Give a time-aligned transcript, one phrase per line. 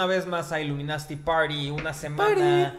[0.00, 2.74] Una vez más a Illuminati Party, una semana,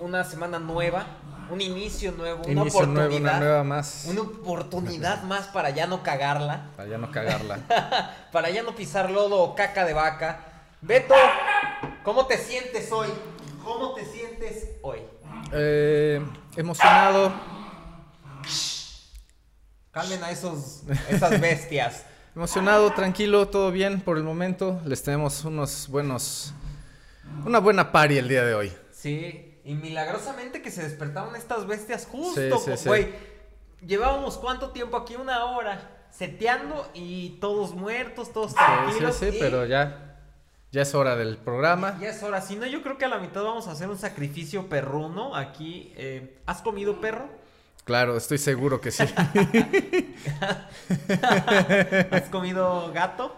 [0.00, 1.06] una semana nueva,
[1.48, 4.06] un inicio nuevo, una Inicio oportunidad, nuevo, una nueva más.
[4.08, 7.60] una oportunidad más para ya no cagarla, Para ya no cagarla.
[8.32, 10.40] para ya no pisar lodo o caca de vaca.
[10.80, 11.14] Beto,
[12.02, 13.10] ¿cómo te sientes hoy?
[13.62, 15.02] ¿Cómo te sientes hoy?
[15.52, 16.20] Eh,
[16.56, 17.32] emocionado.
[19.92, 22.02] Calmen a esos, esas bestias.
[22.34, 24.80] Emocionado, tranquilo, todo bien por el momento.
[24.84, 26.52] Les tenemos unos buenos.
[27.46, 28.72] Una buena party el día de hoy.
[28.90, 32.88] Sí, y milagrosamente que se despertaron estas bestias justo, Sí, sí, sí.
[32.88, 33.08] güey.
[33.86, 39.16] Llevábamos cuánto tiempo aquí, una hora, seteando y todos muertos, todos Sí, sí, tranquilos.
[39.16, 40.00] sí, y pero ya.
[40.72, 41.96] Ya es hora del programa.
[42.00, 42.40] Ya es hora.
[42.40, 45.92] Si no, yo creo que a la mitad vamos a hacer un sacrificio perruno aquí.
[45.96, 47.28] eh, ¿Has comido perro?
[47.84, 49.04] Claro, estoy seguro que sí.
[52.10, 53.36] ¿Has comido gato?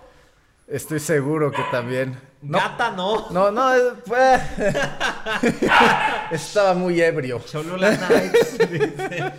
[0.68, 2.16] Estoy seguro que también.
[2.42, 3.28] No, Gata no.
[3.30, 3.70] no, no.
[4.04, 4.40] fue-
[6.30, 7.40] Estaba muy ebrio.
[7.40, 8.58] Cholula Nights.
[8.70, 9.32] dice.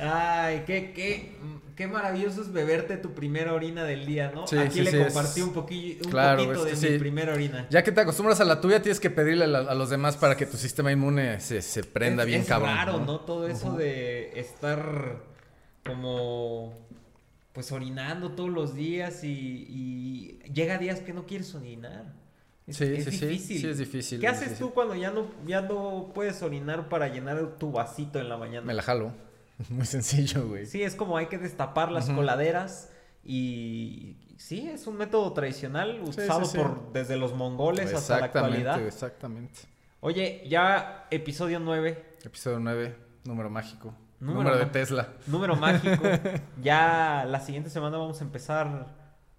[0.00, 1.36] Ay, qué, qué,
[1.82, 4.46] qué maravilloso es beberte tu primera orina del día, ¿no?
[4.46, 7.32] Sí, Aquí sí, le sí, es- compartí un, poquillo, un Claro, poquito de mi primera
[7.34, 7.66] orina.
[7.70, 10.16] Ya que te acostumbras a la tuya, tienes que pedirle a, la- a los demás
[10.16, 12.74] para que tu sistema inmune se, se prenda es, bien es cabrón.
[12.74, 13.20] raro, ¿no?
[13.20, 15.16] Todo eso de estar
[15.84, 16.72] como
[17.52, 19.28] pues orinando todos los días y,
[19.68, 22.04] y llega días que no quieres orinar.
[22.66, 23.26] Es, Sí, es sí, sí.
[23.26, 23.60] difícil.
[23.60, 24.20] Sí, es difícil.
[24.20, 24.66] ¿Qué es haces difícil.
[24.68, 28.64] tú cuando ya no, ya no puedes orinar para llenar tu vasito en la mañana?
[28.64, 29.12] Me la jalo.
[29.70, 30.66] Muy sencillo, güey.
[30.66, 32.90] Sí, es como hay que destapar las coladeras
[33.24, 36.58] y sí, es un método tradicional usado sí, sí.
[36.58, 38.80] por desde los mongoles hasta la actualidad.
[38.84, 39.60] exactamente.
[40.00, 43.94] Oye, ya episodio 9, Episodio 9, número mágico.
[44.18, 45.08] Número Número, de Tesla.
[45.26, 46.04] número mágico.
[46.62, 48.94] ya la siguiente semana vamos a empezar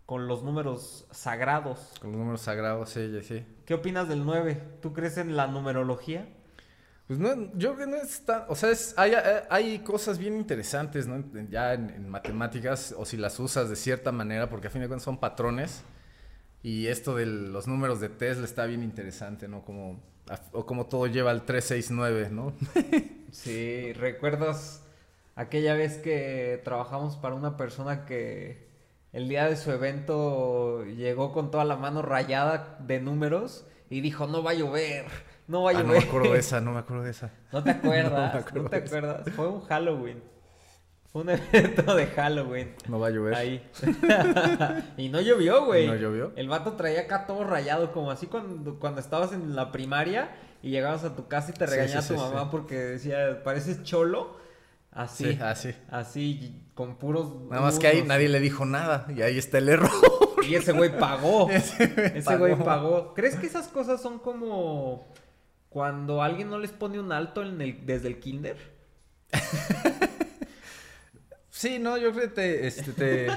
[0.05, 1.93] con los números sagrados.
[2.01, 3.45] Con los números sagrados, sí, sí, sí.
[3.65, 4.61] ¿Qué opinas del 9?
[4.81, 6.27] ¿Tú crees en la numerología?
[7.07, 8.43] Pues no, yo creo que no es tan...
[8.47, 9.13] O sea, es- hay,
[9.49, 11.21] hay cosas bien interesantes, ¿no?
[11.49, 14.87] Ya en, en matemáticas, o si las usas de cierta manera, porque a fin de
[14.87, 15.83] cuentas son patrones.
[16.63, 19.63] Y esto de los números de Tesla está bien interesante, ¿no?
[19.65, 20.01] Como,
[20.53, 22.53] o como todo lleva al 369, ¿no?
[23.31, 24.83] Sí, ¿recuerdas
[25.35, 28.67] aquella vez que trabajamos para una persona que
[29.11, 34.27] el día de su evento llegó con toda la mano rayada de números y dijo,
[34.27, 35.05] no va a llover,
[35.47, 36.01] no va a Ah, no llover?
[36.03, 37.31] me acuerdo de esa, no me acuerdo de esa.
[37.51, 38.11] ¿No te acuerdas?
[38.11, 39.29] No me ¿No, acuerdo te acuerdas?
[39.35, 40.23] Fue un Halloween.
[41.11, 42.75] Fue un evento de Halloween.
[42.87, 43.35] No va a llover.
[43.35, 43.69] Ahí.
[44.97, 45.87] y no llovió, güey.
[45.87, 46.31] ¿No llovió?
[46.35, 50.31] El vato traía acá todo rayado, como así cuando, cuando estabas en la primaria
[50.63, 53.83] y llegabas a tu casa y te regañaba sí, tu sí, mamá porque decía, pareces
[53.83, 54.41] cholo.
[54.91, 55.33] Así.
[55.33, 55.75] Sí, así.
[55.89, 57.33] Así, con puros.
[57.49, 59.89] Nada más que ahí nadie le dijo nada y ahí está el error.
[60.47, 61.49] Y ese güey pagó.
[61.49, 62.65] Ese ese güey pagó.
[62.65, 63.13] pagó.
[63.13, 65.07] ¿Crees que esas cosas son como
[65.73, 68.55] cuando alguien no les pone un alto en el, desde el kinder?
[71.49, 73.27] Sí, no, yo creo que te, este, te...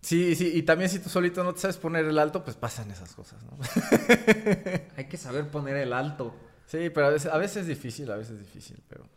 [0.00, 2.90] Sí, sí, y también si tú solito no te sabes poner el alto, pues pasan
[2.92, 3.58] esas cosas, ¿no?
[4.96, 6.34] Hay que saber poner el alto.
[6.66, 9.08] Sí, pero a veces, a veces es difícil, a veces es difícil, pero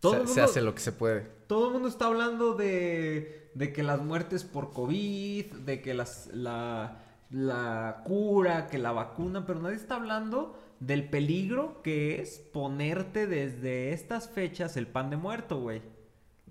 [0.00, 1.20] Todo se, el se mundo- hace lo que se puede.
[1.46, 6.26] Todo el mundo está hablando de, de que las muertes por COVID, de que las,
[6.32, 13.26] la, la cura, que la vacuna, pero nadie está hablando del peligro que es ponerte
[13.26, 15.82] desde estas fechas el pan de muerto, güey.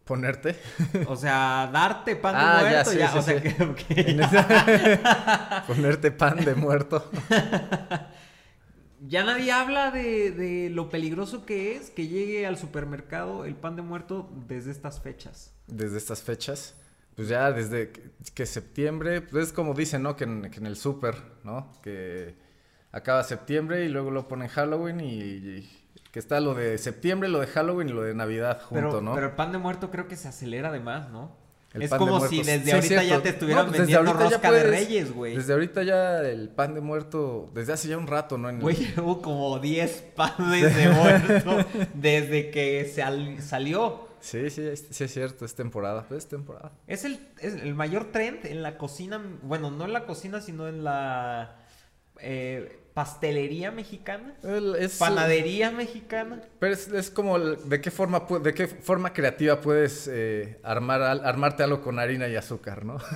[0.03, 0.56] Ponerte.
[1.07, 3.50] O sea, darte pan de Ah, ya, muerto, sí, ya, sí, o sea, sí.
[3.85, 7.09] que- Ponerte pan de muerto.
[9.07, 13.75] ya nadie habla de, de lo peligroso que es que llegue al supermercado el pan
[13.75, 15.53] de muerto desde estas fechas.
[15.68, 16.75] Desde estas fechas.
[17.17, 20.15] Pues ya desde que, que septiembre, pues es como dicen, ¿no?
[20.15, 21.73] Que en, que en el súper, ¿no?
[21.83, 22.35] Que
[22.93, 25.69] acaba septiembre y luego lo ponen Halloween y, y
[26.11, 29.13] que está lo de septiembre, lo de Halloween y lo de Navidad junto, pero, ¿no?
[29.15, 31.35] pero el pan de muerto creo que se acelera además, ¿no?
[31.73, 34.51] El es de como si desde Sí, ahorita ya te estuvieran No, pues vendiendo rosca
[34.51, 35.35] de reyes, güey.
[35.35, 38.49] Desde ahorita ya el pan de muerto, desde hace ya un rato, ¿no?
[38.49, 44.06] El- Güey, hubo como 10 panes de muerto desde que sal- salió.
[44.27, 46.74] Sí, sí, sí es cierto, es temporada, pues es temporada.
[46.85, 50.68] Es el, es el mayor trend en la cocina, bueno, no en la cocina, sino
[50.68, 51.56] en la
[52.19, 56.41] eh, pastelería mexicana, El- es, panadería mexicana.
[56.59, 61.01] Pero es, es como el- de qué forma de qué forma creativa puedes eh, armar
[61.03, 62.97] al- armarte algo con harina y azúcar, ¿no?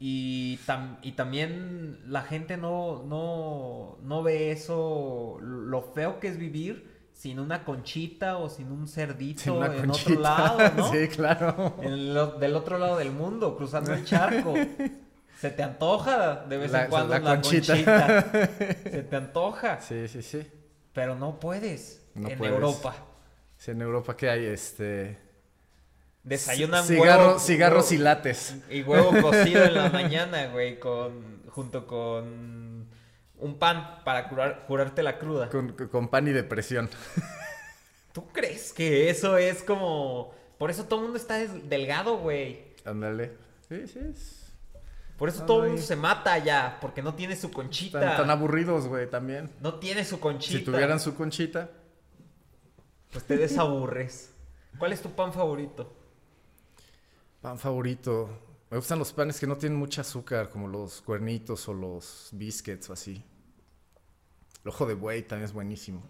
[0.00, 6.38] Y, tam- y también la gente no, no, no ve eso, lo feo que es
[6.38, 10.88] vivir sin una conchita o sin un cerdito Sin una en otro lado, ¿no?
[10.92, 11.74] Sí, claro.
[11.82, 14.54] En lo- del otro lado del mundo, cruzando el charco.
[15.40, 17.72] Se te antoja de vez La- en cuando la la, conchita.
[17.72, 18.30] conchita.
[18.90, 19.80] Se te antoja.
[19.80, 20.46] Sí, sí, sí.
[20.92, 22.04] Pero no puedes.
[22.14, 22.54] No en puedes.
[22.54, 22.94] Europa.
[23.56, 24.44] Sí, en Europa, ¿qué hay?
[24.46, 25.18] Este...
[26.22, 28.56] Desayunan Cigarro- huevo- cigarros huevo- y lates.
[28.70, 32.57] Y huevo cocido en la mañana, güey, con junto con
[33.40, 35.48] un pan para curar, curarte la cruda.
[35.48, 36.88] Con, con pan y depresión.
[38.12, 42.74] ¿Tú crees que eso es como por eso todo el mundo está delgado, güey?
[42.84, 43.32] Ándale.
[43.68, 43.98] Sí, sí.
[44.10, 44.52] es-
[45.16, 48.00] Por eso todo el mundo se mata ya, porque no tiene su conchita.
[48.00, 49.50] Tan, tan aburridos, güey, también.
[49.60, 50.58] no tiene su conchita.
[50.58, 51.70] Si tuvieran su conchita.
[53.12, 54.32] pues te desaburres.
[54.78, 55.92] ¿Cuál es tu pan favorito?
[57.40, 58.30] Pan favorito.
[58.70, 62.90] Me gustan los panes que no tienen mucho azúcar, como los cuernitos o los biscuits
[62.90, 63.24] o así.
[64.64, 66.02] El ojo de buey también es buenísimo.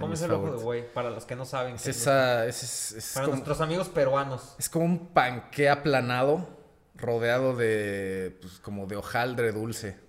[0.00, 0.92] ¿Cómo es el ojo de buey?
[0.92, 1.74] Para los que no saben.
[1.74, 4.54] Es es esa, es, es- es Para como, nuestros amigos peruanos.
[4.58, 6.48] es como un panqué aplanado,
[6.94, 10.02] rodeado de, pues, como de hojaldre dulce.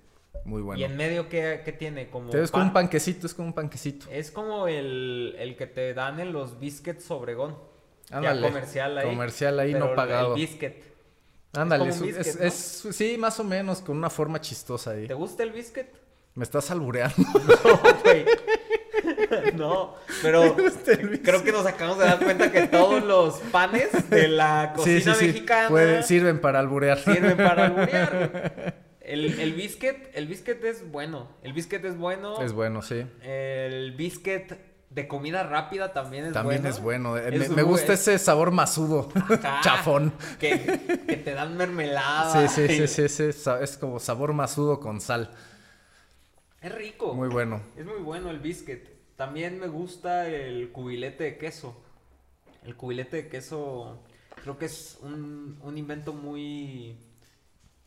[0.45, 0.79] Muy bueno.
[0.79, 2.09] ¿Y en medio qué, qué tiene?
[2.09, 4.07] Como es como un panquecito, es como un panquecito.
[4.11, 7.57] Es como el, el que te dan en los biscuits Obregón.
[8.11, 9.07] Ándale, Ya comercial ahí.
[9.09, 10.35] comercial ahí, no pero pagado.
[10.35, 10.75] El biscuit.
[11.57, 15.07] Ándale, es, biscuit, es- es- sí, más o menos, con una forma chistosa ahí.
[15.07, 15.87] ¿Te gusta el biscuit?
[16.35, 17.15] Me estás albureando.
[17.63, 18.25] No, güey.
[19.55, 20.55] No, pero
[21.23, 25.19] creo que nos acabamos de dar cuenta que todos los panes de la cocina sí,
[25.19, 25.25] sí.
[25.27, 26.97] mexicana Puede- sirven para alburear.
[26.99, 28.73] sirven para alburear.
[29.01, 31.29] El, el biscuit, el biscuit es bueno.
[31.43, 32.41] El biscuit es bueno.
[32.41, 33.05] Es bueno, sí.
[33.21, 34.53] El biscuit
[34.95, 36.75] de comida rápida también es También bueno.
[36.75, 37.17] es bueno.
[37.17, 39.09] eh, me, me gusta ese sabor masudo.
[39.13, 40.13] Ajá, Chafón.
[40.39, 42.47] Que, que te dan mermelada.
[42.47, 45.29] Sí, sí, y- sí, sí, sí, Es como sabor masudo con sal.
[46.61, 47.13] Es rico.
[47.13, 47.61] Muy bueno.
[47.75, 48.83] Es muy bueno el biscuit.
[49.17, 51.75] También me gusta el cubilete de queso.
[52.63, 54.01] El cubilete de queso
[54.41, 56.97] creo que es un, un invento muy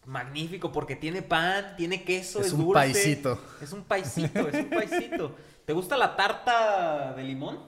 [0.04, 2.74] magnífico porque tiene pan, tiene queso, es, Es un dulce.
[2.74, 3.40] paisito.
[3.62, 5.36] Es un paisito, es un paisito.
[5.68, 7.58] ¿Te gusta la tarta de limón?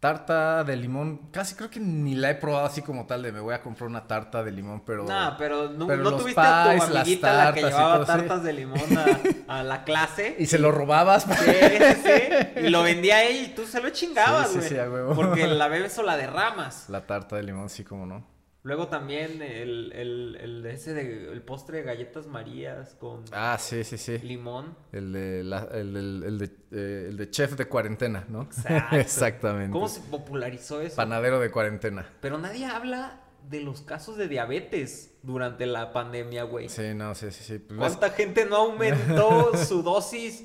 [0.00, 1.30] Tarta de limón.
[1.32, 3.88] Casi creo que ni la he probado así como tal de me voy a comprar
[3.88, 5.04] una tarta de limón, pero...
[5.04, 8.00] No, pero no, pero no los tuviste a pies, tu las amiguita la que llevaba
[8.00, 8.06] sí.
[8.06, 9.06] tartas de limón a,
[9.60, 10.36] a la clase.
[10.38, 11.22] Y se lo robabas.
[11.22, 12.60] Sí, sí, sí.
[12.66, 14.68] Y lo vendía ella y tú se lo chingabas, Sí, sí, güey.
[14.68, 15.14] sí, a huevo.
[15.14, 16.90] Porque la bebes o la derramas.
[16.90, 18.35] La tarta de limón, sí, como no.
[18.66, 23.84] Luego también el, el, el ese de, el postre de galletas marías con Ah, sí,
[23.84, 24.18] sí, sí.
[24.18, 24.76] limón.
[24.90, 28.42] El de, la- el, el de, eh, el de chef de cuarentena, ¿no?
[28.42, 28.96] Exacto.
[29.00, 29.70] Exactamente.
[29.72, 30.96] ¿Cómo se popularizó eso?
[30.96, 32.08] Panadero de cuarentena.
[32.20, 36.68] Pero nadie habla de los casos de diabetes durante la pandemia, güey.
[36.68, 37.64] Sí, no, sí, sí, sí.
[37.78, 40.44] ¿Cuánta gente no aumentó su dosis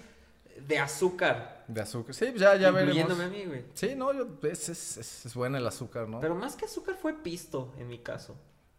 [0.68, 1.60] de azúcar?
[1.71, 2.13] De azúcar.
[2.13, 3.18] Sí, ya, ya veremos.
[3.18, 3.63] a mí, güey.
[3.73, 6.19] Sí, no, yo, es, es, es, es buena el azúcar, ¿no?
[6.19, 8.35] Pero más que azúcar fue pisto, en mi caso.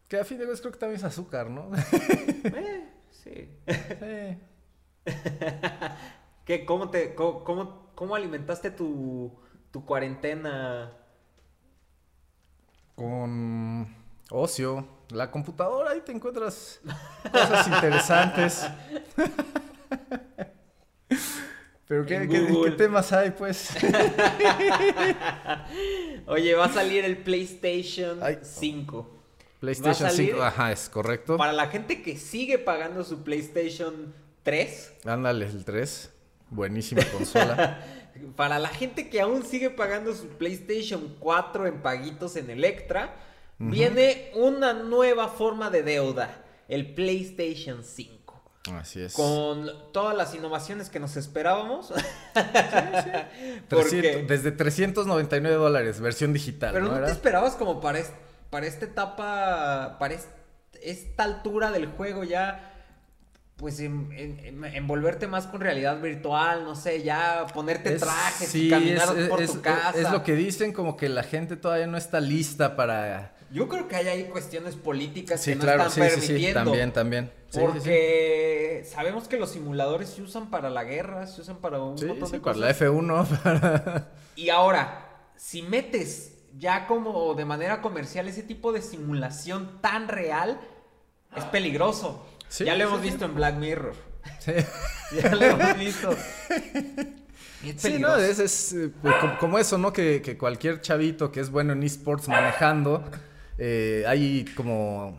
[0.09, 1.71] Que a fin de cuentas creo que también es azúcar, ¿no?
[1.75, 3.49] Eh, sí.
[3.67, 4.39] sí.
[6.45, 6.67] ¿Qué?
[6.67, 9.33] ¿Cómo te, cómo, cómo, cómo alimentaste tu,
[9.71, 10.93] tu cuarentena?
[12.95, 13.97] Con
[14.31, 14.87] ocio.
[15.09, 16.79] La computadora, ahí te encuentras
[17.33, 18.67] cosas interesantes.
[21.93, 23.69] Pero ¿qué, qué- temas hay, pues?
[26.27, 28.39] Oye, va a salir el PlayStation Ay.
[28.41, 29.11] 5.
[29.61, 30.31] PlayStation salir?
[30.31, 31.37] 5, ajá, es correcto.
[31.37, 36.11] Para la gente que sigue pagando su PlayStation 3, Ándale, el 3.
[36.49, 37.85] Buenísima consola.
[38.37, 43.17] para la gente que aún sigue pagando su PlayStation 4 en paguitos en Electra,
[43.59, 48.22] viene una nueva forma de deuda, el PlayStation 5.
[48.79, 49.15] Así es.
[49.15, 51.93] Con todas las innovaciones que nos esperábamos.
[52.33, 56.73] 300 Porque- desde 399 dólares, versión digital.
[56.73, 56.91] Pero ¿no?
[56.93, 57.13] no te Era?
[57.13, 58.13] esperabas como para, es-
[58.51, 60.29] para esta etapa, para est-
[60.81, 62.69] esta altura del juego ya,
[63.57, 68.49] pues en- en- en- envolverte más con realidad virtual, no sé, ya ponerte Es- trajes
[68.49, 69.99] sí, y caminar es- por es- tu casa.
[69.99, 73.35] Es lo que dicen, como que la gente todavía no está lista para.
[73.53, 76.27] Yo creo que hay ahí cuestiones políticas Sí, que no claro, están sí, sí, sí.
[76.29, 76.65] permitiendo.
[76.65, 77.33] También, también.
[77.53, 82.07] Porque sabemos que los simuladores se usan para la guerra, se usan para un Sí,
[82.07, 82.81] montón sí, de para cosas.
[82.81, 83.27] la F1.
[83.43, 90.09] para- Y ahora, si metes ya como de manera comercial ese tipo de simulación tan
[90.09, 90.61] real,
[91.37, 92.27] es peligroso.
[92.61, 93.95] Ya lo hemos visto en Black Mirror.
[94.39, 94.53] Sí.
[95.23, 96.17] Ya lo hemos visto.
[97.77, 99.93] Sí, no, es, es, eh, pues, como, como eso, ¿no?
[99.93, 103.05] Que, que cualquier chavito que es bueno en esports manejando,
[103.59, 105.19] eh, hay como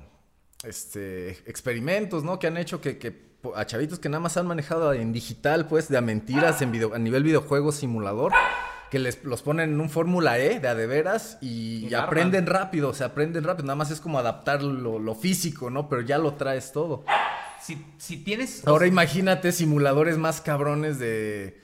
[0.63, 2.40] este experimentos, ¿no?
[2.40, 5.98] Que han hecho que, a chavitos que nada más han manejado en digital, pues, de
[5.98, 8.32] a mentiras en video, a nivel videojuego simulador,
[8.90, 12.94] que les los ponen en un Fórmula E de a de veras y, aprenden rápido,
[12.94, 13.66] se aprenden rápido.
[13.66, 15.90] Nada más es como adaptar lo, lo físico, ¿no?
[15.90, 17.04] Pero ya lo traes todo.
[17.62, 18.68] Si, si tienes...
[18.68, 21.62] Ahora imagínate simuladores más cabrones de.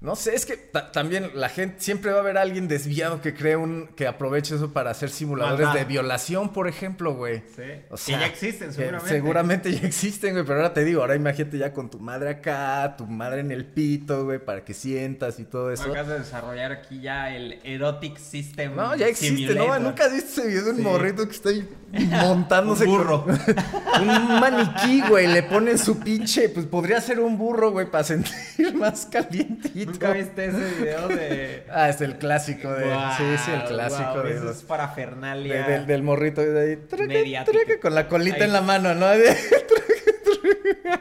[0.00, 3.34] No sé, es que ta- también la gente siempre va a haber alguien desviado que
[3.34, 5.80] cree un que aproveche eso para hacer simuladores Maldad.
[5.80, 7.42] de violación, por ejemplo, güey.
[7.56, 7.62] Sí.
[7.90, 9.08] O que sea, ya existen, que seguramente.
[9.10, 12.94] seguramente ya existen, güey, pero ahora te digo, ahora imagínate ya con tu madre acá,
[12.96, 15.82] tu madre en el pito, güey, para que sientas y todo eso.
[15.90, 18.76] Acabas de desarrollar aquí ya el Erotic System.
[18.76, 19.76] No, ya existe, ¿no?
[19.80, 20.82] Nunca has visto ese video de un Sí.
[20.82, 21.68] morrito que está ahí
[22.22, 23.24] montándose Un burro.
[23.24, 23.34] con-
[24.08, 28.32] un maniquí, güey, le ponen su pinche, pues podría ser un burro, güey, para sentir
[28.76, 29.87] más calientito.
[29.92, 31.64] ¿Nunca viste ese video de...
[31.70, 32.84] Ah, es el clásico de.
[33.16, 35.62] Sí, sí, el clásico de eso es parafernalia.
[35.64, 37.06] de- del, del morrito de ahí.
[37.06, 37.58] Mediática.
[37.64, 38.42] traca, con la colita Ahí.
[38.44, 39.06] en la mano, ¿no?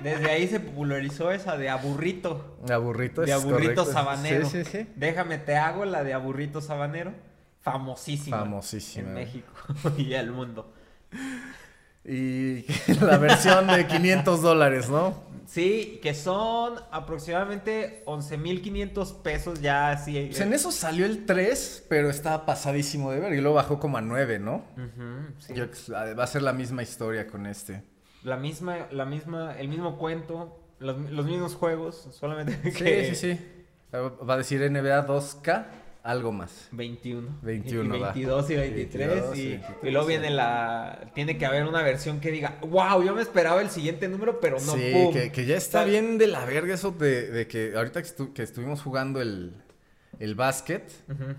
[0.01, 2.57] Desde ahí se popularizó esa de aburrito.
[2.65, 4.47] De aburrito, de aburrito sabanero.
[4.47, 4.87] Sí, sí, sí.
[4.95, 7.13] Déjame te hago la de aburrito sabanero.
[7.61, 8.39] Famosísima.
[8.39, 9.07] Famosísima.
[9.09, 9.51] En México
[9.97, 10.73] y el mundo.
[12.05, 12.65] Y
[13.01, 15.23] la versión de 500 dólares, ¿no?
[15.47, 20.25] Sí, que son aproximadamente 11.500 pesos ya así.
[20.27, 23.33] Pues en eso salió el 3, pero estaba pasadísimo de ver.
[23.33, 24.65] Y luego bajó como a 9, ¿no?
[25.39, 25.53] Sí.
[25.55, 27.81] Yo- va a ser la misma historia con este.
[28.23, 33.33] La misma, la misma, el mismo cuento, los, los mismos juegos, solamente Sí, que sí,
[33.33, 33.39] sí.
[33.95, 35.65] Va a decir NBA 2K,
[36.07, 36.69] algo más.
[36.71, 37.39] 21.
[37.41, 38.11] 21 y va.
[38.13, 41.83] 22 y 23 22 y, y 23, y luego viene la tiene que haber una
[41.83, 45.13] versión que diga, "Wow, yo me esperaba el siguiente número, pero no sí, pum".
[45.13, 48.33] que, que ya está bien de la verga eso de, de que ahorita que, estu-
[48.33, 49.53] que estuvimos jugando el,
[50.19, 51.35] el básquet, Ujú.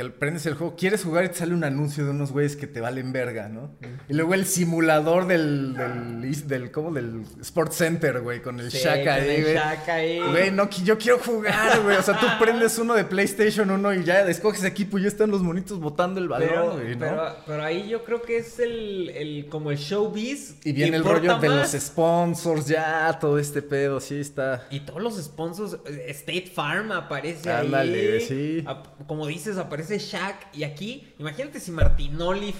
[0.00, 2.66] Que prendes el juego, quieres jugar y te sale un anuncio de unos güeyes que
[2.66, 3.76] te valen verga, ¿no?
[4.08, 6.92] Y luego el simulador del, del, del, ¿cómo?
[6.92, 9.56] Del Sports Center, güey, con el Sí, Shaq con ahí, el güey.
[9.56, 10.20] Ahí.
[10.30, 11.96] Güey, no, yo quiero jugar, güey.
[11.96, 15.30] O sea, tú prendes uno de PlayStation 1 y ya escoges equipo y ya están
[15.30, 17.00] los monitos botando el pero, balón, güey, ¿no?
[17.00, 21.04] pero, pero ahí yo creo que es el, el como el showbiz y viene el
[21.04, 24.66] rollo de los sponsors, ya, todo este pedo, sí está.
[24.70, 28.20] Y todos los sponsors, eh, State Farm aparece Ándale, ahí.
[28.20, 28.64] sí.
[29.06, 30.36] Como dices, aparece Shaq.
[30.54, 32.54] Y aquí, imagínate si Martinoli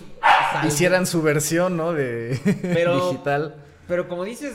[0.52, 1.92] sal- Hicieran su versión, ¿no?
[1.92, 3.56] De Pero- digital.
[3.88, 4.52] Pero como dices,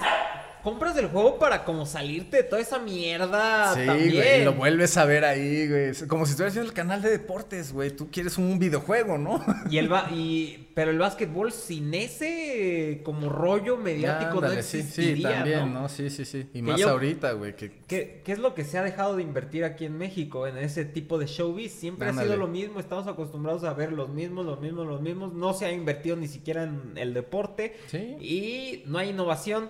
[0.65, 4.15] compras el juego para como salirte de toda esa mierda Sí, también.
[4.15, 5.93] güey, y lo vuelves a ver ahí, güey.
[6.09, 7.91] Como si estuvieras viendo el canal de deportes, güey.
[7.91, 9.41] Tú quieres un videojuego, ¿no?
[9.69, 14.79] Y el ba- y pero el básquetbol sin ese como rollo mediático Ándale, no sí,
[14.79, 15.81] existiría, sí, también, ¿no?
[15.83, 15.89] ¿no?
[15.89, 16.39] Sí, sí, sí.
[16.53, 17.55] Y Que más yo- ahorita, güey.
[17.55, 17.71] Que...
[17.87, 20.83] ¿Qué, qué es lo que se ha dejado de invertir aquí en México en ese
[20.83, 21.71] tipo de showbiz?
[21.71, 25.33] Siempre ha sido lo mismo, estamos acostumbrados a ver los mismos, los mismos, los mismos.
[25.33, 28.15] No se ha invertido ni siquiera en el deporte Sí.
[28.19, 29.69] y no hay innovación.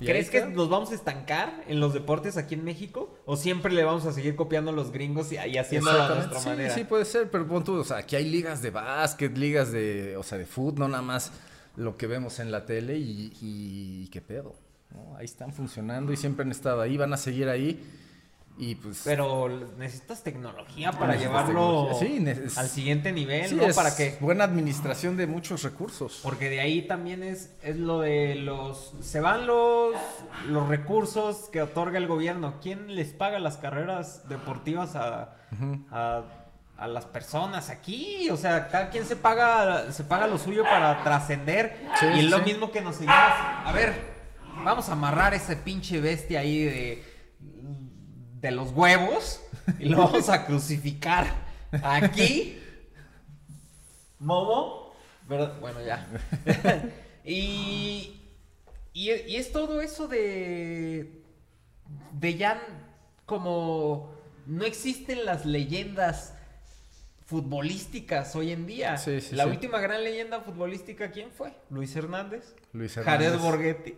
[0.00, 3.14] ¿Y ¿Crees que nos vamos a estancar en los deportes aquí en México?
[3.26, 6.40] ¿O siempre le vamos a seguir copiando a los gringos y, y haciéndolo a nuestra
[6.40, 6.74] sí, manera?
[6.74, 10.16] Sí, puede ser, pero pon tú, o sea, aquí hay ligas de básquet, ligas de,
[10.16, 11.32] o sea, de fútbol, no nada más
[11.76, 14.54] lo que vemos en la tele y, y qué pedo,
[14.94, 15.16] ¿no?
[15.16, 17.80] Ahí están funcionando y siempre han estado ahí, van a seguir ahí
[18.60, 19.00] y pues...
[19.04, 19.48] Pero
[19.78, 22.08] necesitas tecnología para Necesitas llevarlo tecnología.
[22.08, 23.62] Sí, neces- al siguiente nivel, sí, ¿no?
[23.62, 26.20] es Para que buena administración de muchos recursos.
[26.22, 28.94] Porque de ahí también es, es lo de los...
[29.00, 29.94] Se van los,
[30.46, 32.60] los recursos que otorga el gobierno.
[32.60, 35.36] ¿Quién les paga las carreras deportivas a,
[35.90, 36.22] a,
[36.76, 38.28] a las personas aquí?
[38.30, 41.88] O sea, cada quien se paga, se paga lo suyo para trascender.
[41.98, 43.16] Sí, y es lo mismo que nos seguimos...
[43.16, 43.94] A ver,
[44.62, 47.10] vamos a amarrar ese pinche bestia ahí de,
[48.40, 49.40] de los huevos
[49.78, 51.26] y lo vamos a crucificar
[51.82, 52.58] aquí.
[54.18, 54.94] Momo,
[55.28, 55.58] ¿verdad?
[55.60, 56.06] Bueno, ya.
[57.24, 58.20] y,
[58.92, 61.22] y, y es todo eso de,
[62.12, 62.62] de ya
[63.26, 64.14] como
[64.46, 66.34] no existen las leyendas
[67.26, 68.96] futbolísticas hoy en día.
[68.96, 69.50] Sí, sí, La sí.
[69.50, 71.52] última gran leyenda futbolística, ¿quién fue?
[71.70, 72.54] Luis Hernández.
[72.72, 73.40] Luis Jared Hernández.
[73.42, 73.94] Borghetti.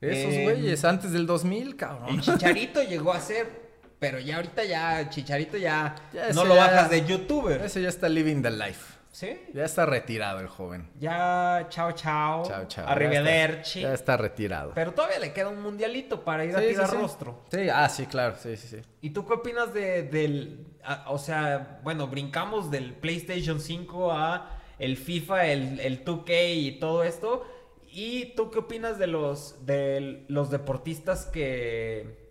[0.00, 2.08] Esos Eh, güeyes, antes del 2000, cabrón.
[2.08, 3.69] El Chicharito llegó a ser,
[4.00, 7.62] pero ya ahorita ya, Chicharito ya, Ya no lo ya- bajas de youtuber.
[7.62, 8.96] Ese ya está living the life.
[9.12, 9.38] ¿Sí?
[9.52, 10.88] Ya está retirado el joven.
[11.00, 12.44] Ya, chao, chao.
[12.46, 12.86] Chao, chao.
[12.88, 13.80] Arrivederci.
[13.80, 14.72] Ya está, ya está retirado.
[14.74, 16.96] Pero todavía le queda un mundialito para ir a sí, tirar sí.
[16.96, 17.44] rostro.
[17.50, 18.76] Sí, ah, sí, claro, sí, sí, sí.
[19.00, 20.64] ¿Y tú qué opinas de, del...
[20.84, 26.78] a- o sea, bueno, brincamos del PlayStation 5 a el FIFA, el, el 2K y
[26.78, 27.44] todo esto.
[27.90, 32.30] ¿Y tú qué opinas de los, de los deportistas que...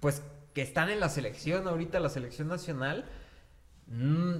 [0.00, 0.22] Pues
[0.54, 3.04] que están en la selección ahorita, la selección nacional?
[3.86, 4.36] Mm,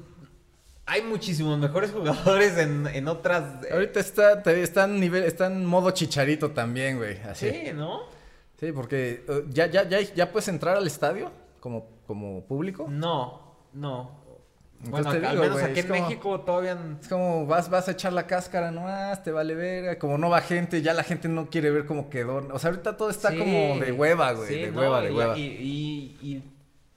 [0.86, 3.64] hay muchísimos mejores jugadores en, en otras...
[3.64, 7.18] eh, Ahorita está, te- está en nivel, está en modo chicharito también, güey.
[7.22, 7.50] Así.
[7.50, 8.00] Sí, ¿no?
[8.60, 12.86] Sí, porque eh, ya, ya, ya, ya puedes entrar al estadio como, como público.
[12.88, 13.40] No.
[13.72, 14.21] No.
[14.84, 16.78] Entonces Bueno, te al digo, menos güey, aquí en como- México todavía...
[17.00, 19.98] Es como vas, vas a echar la cáscara nomás, te vale verga.
[19.98, 22.38] Como no va gente, ya la gente no quiere ver cómo quedó.
[22.52, 24.48] O sea, ahorita todo está Sí, como de hueva, güey.
[24.48, 25.38] sí, de no, hueva, de y- hueva.
[25.38, 26.42] Y, y- y,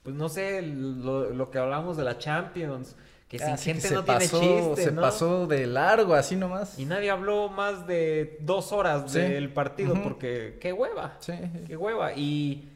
[0.02, 2.96] pues no sé, lo, lo que hablamos de la Champions,
[3.28, 5.00] que sin Ah, que gente se no pasó, tiene chiste, Se ¿no?
[5.02, 6.78] pasó de largo, así nomás.
[6.78, 9.18] Y nadie habló más de dos horas Sí.
[9.20, 11.32] del partido, porque qué hueva, Sí.
[11.66, 12.12] qué hueva.
[12.14, 12.68] Y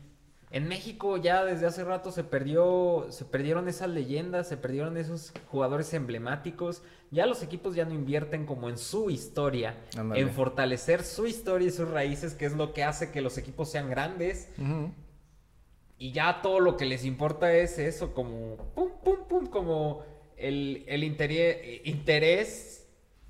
[0.52, 5.32] en México ya desde hace rato se perdió, se perdieron esas leyendas, se perdieron esos
[5.48, 6.82] jugadores emblemáticos.
[7.12, 9.76] Ya los equipos ya no invierten como en su historia,
[10.14, 13.70] en fortalecer su historia y sus raíces, que es lo que hace que los equipos
[13.70, 14.48] sean grandes.
[15.98, 20.02] Y ya todo lo que les importa es eso, como pum, pum, pum, como
[20.36, 22.79] el, el interés, interés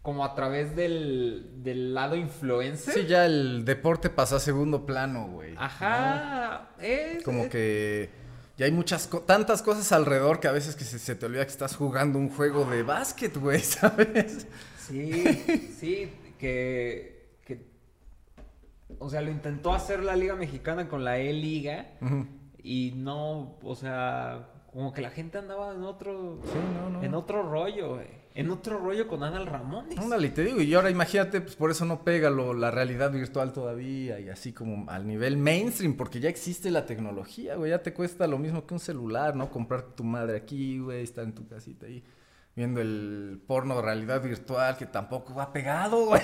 [0.03, 2.95] como a través del, del lado influencer.
[2.95, 5.55] Sí, ya el deporte pasó a segundo plano, güey.
[5.59, 7.23] Ajá, es...
[7.23, 8.11] Como es- que
[8.57, 11.45] ya hay muchas, co- tantas cosas alrededor que a veces que se, se te olvida
[11.45, 14.47] que estás jugando un juego de básquet, güey, ¿sabes?
[14.79, 15.23] Sí,
[15.79, 17.67] sí, que, que...
[18.99, 21.93] O sea, lo intentó hacer la Liga Mexicana con la E-Liga
[22.63, 26.41] y no, o sea, como que la gente andaba en otro...
[26.45, 27.03] Sí, no, no.
[27.03, 28.20] En otro rollo, güey.
[28.35, 29.99] En otro rollo con Adal Ramones.
[29.99, 33.53] Ándale, te digo, y ahora imagínate, pues por eso no pega lo, la realidad virtual
[33.53, 37.93] todavía y así como al nivel mainstream, porque ya existe la tecnología, güey, ya te
[37.93, 39.51] cuesta lo mismo que un celular, ¿no?
[39.51, 42.05] Comprar tu madre aquí, güey, estar en tu casita ahí
[42.55, 46.23] viendo el porno de realidad virtual que tampoco va pegado, güey.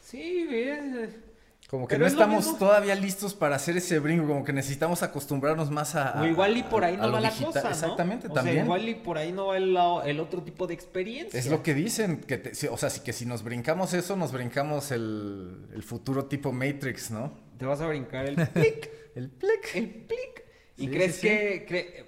[0.00, 1.27] Sí, bien.
[1.68, 5.02] Como que Pero no es estamos todavía listos para hacer ese brinco, como que necesitamos
[5.02, 6.18] acostumbrarnos más a...
[6.22, 7.68] O igual y por ahí a no va la cosa, ¿no?
[7.68, 8.56] Exactamente, o también.
[8.56, 9.76] Sea, igual y por ahí no va el,
[10.06, 11.38] el otro tipo de experiencia.
[11.38, 14.90] Es lo que dicen, que te- o sea, que si nos brincamos eso, nos brincamos
[14.92, 17.32] el, el futuro tipo Matrix, ¿no?
[17.58, 19.74] Te vas a brincar el plic, El plic.
[19.74, 20.44] el plic.
[20.78, 21.26] ¿Y Sí, crees sí, sí.
[21.28, 21.66] que...
[21.68, 22.04] cre-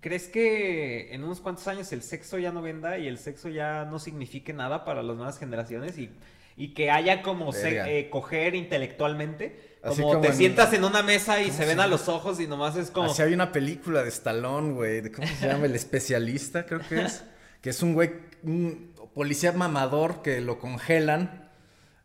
[0.00, 3.86] ¿Crees que en unos cuantos años el sexo ya no venda y el sexo ya
[3.86, 6.10] no signifique nada para las nuevas generaciones y,
[6.56, 9.74] y que haya como se- eh, coger intelectualmente?
[9.82, 12.08] Como, como te en- sientas en una mesa y ¿Cómo se se ven a los
[12.08, 13.10] ojos y nomás es como...
[13.10, 15.66] Así había una película de Stallone, güey, de ¿cómo se llama?
[15.66, 17.22] El especialista, creo que es.
[17.60, 18.10] Que es un güey,
[18.42, 21.50] un policía mamador que lo congelan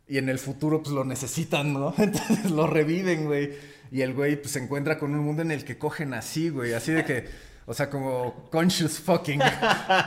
[0.08, 1.94] y en el futuro pues lo necesitan, ¿no?
[1.98, 3.52] Entonces lo reviven, güey.
[3.92, 6.74] Y el güey pues se encuentra con un mundo en el que cogen así, güey,
[6.74, 7.28] así de que,
[7.70, 9.38] o sea, como conscious fucking.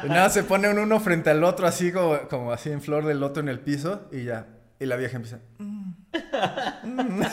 [0.10, 3.48] Nada, se ponen uno frente al otro así como, así en flor del loto en
[3.48, 4.48] el piso y ya.
[4.82, 5.40] Y la vieja empieza...
[5.60, 5.94] "Mm,
[6.84, 7.24] mm".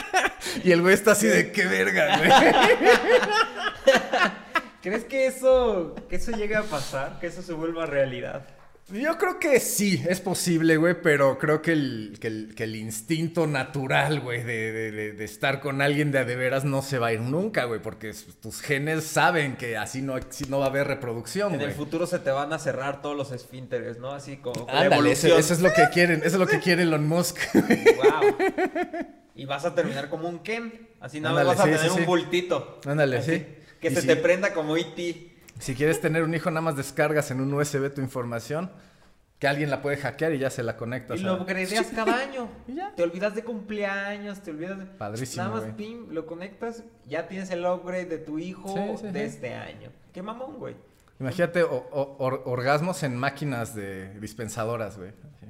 [0.64, 2.30] y el güey está así de qué verga, güey.
[4.82, 7.18] ¿Crees que eso, que eso llegue a pasar?
[7.20, 8.46] Que eso se vuelva realidad.
[8.92, 12.76] Yo creo que sí, es posible, güey, pero creo que el, que el, que el
[12.76, 17.08] instinto natural, güey, de, de- estar con alguien de a de veras no se va
[17.08, 20.68] a ir nunca, güey, porque tus genes saben que así no, ex- no va a
[20.68, 24.12] haber reproducción, En el futuro se te van a cerrar todos los esfínteres, ¿no?
[24.12, 27.38] Así como Ándale, eso, es lo que quieren, eso es lo que quiere Elon Musk.
[27.54, 28.36] Wow.
[29.34, 30.88] Y vas a terminar como un Ken.
[31.00, 32.04] Así nada más vas a sí, tener sí, un sí.
[32.04, 32.80] bultito.
[32.86, 33.46] Ándale, Así, sí.
[33.80, 35.35] Que Y se te prenda como E.T.
[35.58, 38.70] Si quieres tener un hijo, nada más descargas en un USB tu información,
[39.38, 41.20] que alguien la puede hackear y ya se la conectas.
[41.20, 42.48] Y a- lo upgradeas cada año.
[42.68, 42.94] Ya.
[42.94, 44.86] Te olvidas de cumpleaños, te olvidas de...
[44.86, 49.12] Padrísimo, Nada más, pim, lo conectas, ya tienes el upgrade de tu hijo Sí, sí,
[49.12, 49.34] de sí.
[49.36, 49.90] este año.
[50.12, 50.76] Qué mamón, güey.
[51.20, 55.12] Imagínate o- o- or- orgasmos en máquinas de dispensadoras, güey.
[55.34, 55.46] Así.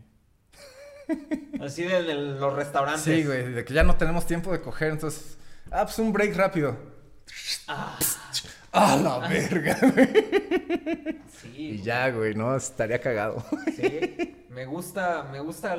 [1.61, 3.03] Así de, de los restaurantes.
[3.03, 5.39] Sí, güey, de que ya no tenemos tiempo de coger, entonces.
[5.71, 6.77] Ah, pues un break rápido.
[7.69, 7.97] Ah,
[8.77, 10.09] ¡Ah, la verga, güey!
[11.43, 11.53] sí.
[11.57, 12.55] Y ya, güey, ¿no?
[12.57, 13.43] Estaría cagado.
[13.77, 15.77] Sí, me gusta, me gusta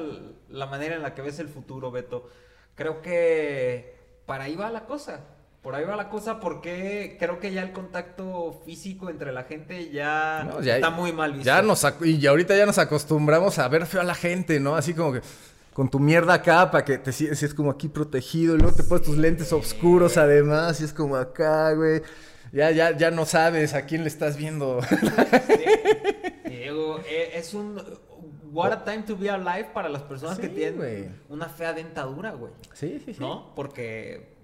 [0.50, 2.30] la manera en la que ves el futuro, Beto.
[2.76, 5.20] Creo que para ahí va la cosa.
[5.62, 9.90] Por ahí va la cosa porque creo que ya el contacto físico entre la gente
[9.92, 11.46] ya, No, ya- está muy mal visto.
[11.46, 14.76] Ya nos y ya ahorita ya nos acostumbramos a ver feo a la gente, ¿no?
[14.76, 15.22] Así como que
[15.74, 18.84] con tu mierda acá para que te sientes es como aquí protegido, y luego te
[18.84, 22.02] pones tus lentes oscuros además, y es como acá, güey.
[22.58, 24.80] Ya, ya, ya no sabes a quién le estás viendo.
[26.46, 27.80] Y digo, eh, es un
[28.52, 32.52] what a time to be alive para las personas que tienen una fea dentadura, güey.
[32.74, 33.20] Sí, sí, sí.
[33.20, 33.54] ¿No?
[33.56, 34.36] Porque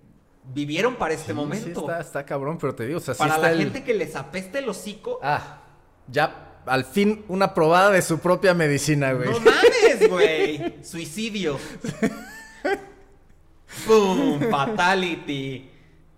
[0.53, 1.79] vivieron para este Sí, momento.
[1.81, 3.95] Está, está cabrón, pero te digo, o sea, sí para está la el- gente que
[3.95, 5.63] les apeste el hocico, Ah,
[6.07, 9.29] ya al fin una probada de su propia medicina, güey.
[9.31, 10.83] No mames, güey.
[10.83, 11.57] Suicidio.
[13.87, 14.39] ¡Pum!
[14.51, 15.67] Fatality.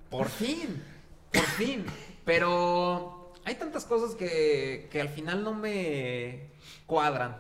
[0.10, 0.84] Por fin.
[1.35, 1.85] Por fin.
[2.23, 6.51] Pero hay tantas cosas que, que al final no me
[6.85, 7.37] cuadran.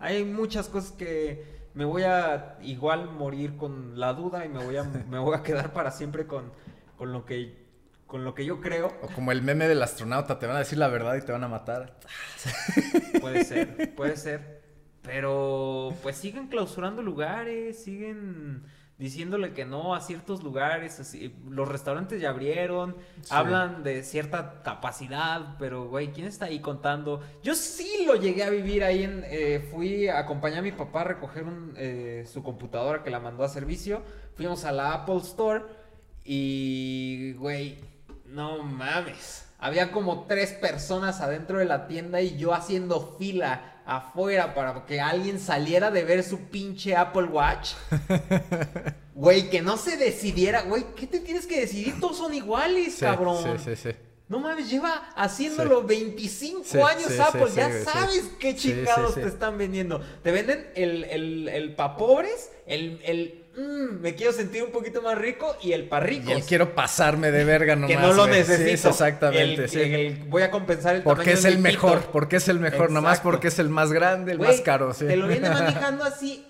[0.00, 4.76] Hay muchas cosas que me voy a igual morir con la duda y me voy
[4.76, 6.52] a, me voy a quedar para siempre con,
[6.96, 7.68] con lo que
[8.08, 8.86] con lo que yo creo.
[9.02, 11.44] O como el meme del astronauta, te van a decir la verdad y te van
[11.44, 12.00] a matar.
[13.20, 14.62] Puede ser, puede ser.
[15.02, 18.64] Pero pues siguen clausurando lugares, siguen
[18.98, 22.96] diciéndole que no a ciertos lugares, así, los restaurantes ya abrieron,
[23.30, 27.22] hablan de cierta capacidad, pero güey, ¿quién está ahí contando?
[27.42, 31.02] Yo sí lo llegué a vivir ahí en, eh, fui a acompañar a mi papá
[31.02, 34.02] a recoger un, eh, su computadora que la mandó a servicio,
[34.34, 35.64] fuimos a la Apple Store
[36.24, 37.78] y, güey,
[38.26, 39.46] no mames.
[39.60, 45.00] Había como tres personas adentro de la tienda y yo haciendo fila afuera para que
[45.00, 47.72] alguien saliera de ver su pinche Apple Watch.
[49.14, 50.62] Güey, que no se decidiera.
[50.62, 51.98] Güey, ¿qué te tienes que decidir?
[51.98, 53.58] Todos son iguales, cabrón.
[53.58, 53.96] Sí, sí, sí.
[54.28, 57.48] No mames, lleva haciéndolo 25 años Apple.
[57.56, 60.00] ya sabes qué chingados te están vendiendo.
[60.22, 65.02] Te venden el, el, el pa' pobres, el, el Mm, me quiero sentir un poquito
[65.02, 66.30] más rico y el parrico.
[66.30, 67.96] Y quiero pasarme de verga nomás.
[67.96, 68.90] Que no lo necesito.
[68.90, 70.24] exactamente.
[70.28, 73.58] voy a compensar el Porque es el mejor, porque es el mejor, nomás porque es
[73.58, 75.06] el más grande, el más caro, sí.
[75.06, 76.46] Te lo viene manejando así,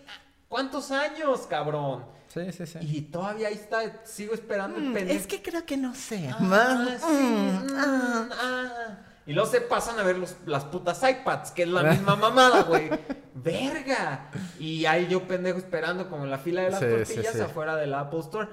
[0.48, 2.04] ¿cuántos años, cabrón?
[2.28, 2.78] Sí, sí, sí.
[2.82, 5.14] Y todavía ahí está, sigo esperando el mm, pendiente.
[5.14, 6.28] Es que creo que no sé.
[6.30, 8.98] Ah, sí, mm, ah.
[9.28, 12.88] Y luego se pasan a ver las putas iPads, que es la misma mamada, güey.
[13.34, 14.30] ¡Verga!
[14.58, 18.20] Y ahí yo pendejo esperando como en la fila de las tortillas afuera del Apple
[18.20, 18.48] Store.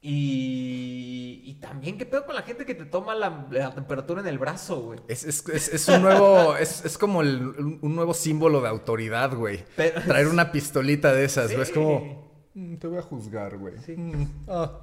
[0.00, 4.38] Y, y también, ¿qué pedo con la gente que te toma la, temperatura en el
[4.38, 5.00] brazo, güey?
[5.08, 9.64] Es, es, es, un nuevo, es, como un nuevo símbolo de autoridad, güey.
[9.74, 11.62] Traer una pistolita de esas, güey.
[11.62, 13.78] Es como, mm, te voy a juzgar, güey.
[13.78, 13.96] Sí.
[13.96, 14.78] Mm, ah.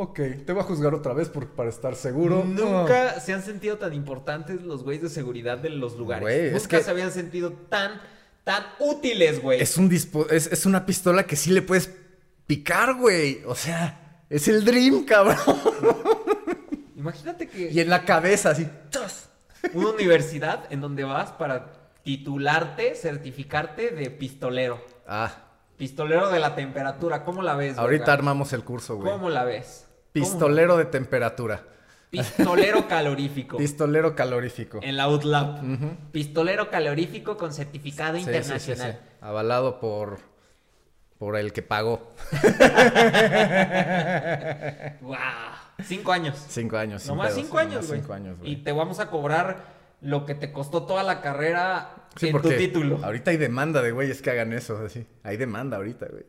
[0.00, 2.44] Ok, te voy a juzgar otra vez por, para estar seguro.
[2.44, 6.52] Nunca se han sentido tan importantes los güeyes de seguridad de los lugares.
[6.52, 8.00] Nunca se habían sentido tan,
[8.44, 9.60] tan útiles, güey.
[9.60, 11.92] Es, un es, es una pistola que sí le puedes
[12.46, 13.42] picar, güey.
[13.44, 15.36] O sea, es el Dream, cabrón.
[16.96, 17.68] Imagínate que...
[17.68, 18.68] Y en la cabeza, así...
[19.74, 21.72] Una universidad en donde vas para
[22.04, 24.80] titularte, certificarte de pistolero.
[25.08, 25.34] Ah.
[25.76, 27.76] Pistolero de la temperatura, ¿cómo la ves?
[27.76, 29.10] Ahorita armamos el curso, güey.
[29.10, 29.87] ¿Cómo la ves?
[30.12, 31.62] Pistolero de temperatura.
[32.10, 33.58] Pistolero calorífico.
[33.58, 34.80] Pistolero calorífico.
[34.82, 36.10] En la UTLAB.
[36.10, 39.00] Pistolero calorífico con certificado internacional.
[39.20, 40.18] Avalado por
[41.18, 42.12] por el que pagó.
[45.00, 45.16] wow.
[45.82, 46.46] Cinco años.
[46.48, 47.04] Cinco años.
[47.06, 48.00] Nomás cinco años, güey.
[48.00, 48.52] Cinco años, güey.
[48.52, 53.00] Y te vamos a cobrar lo que te costó toda la carrera en tu título.
[53.02, 55.08] Ahorita hay demanda de güeyes que hagan eso, así.
[55.24, 56.24] Hay demanda ahorita, güey.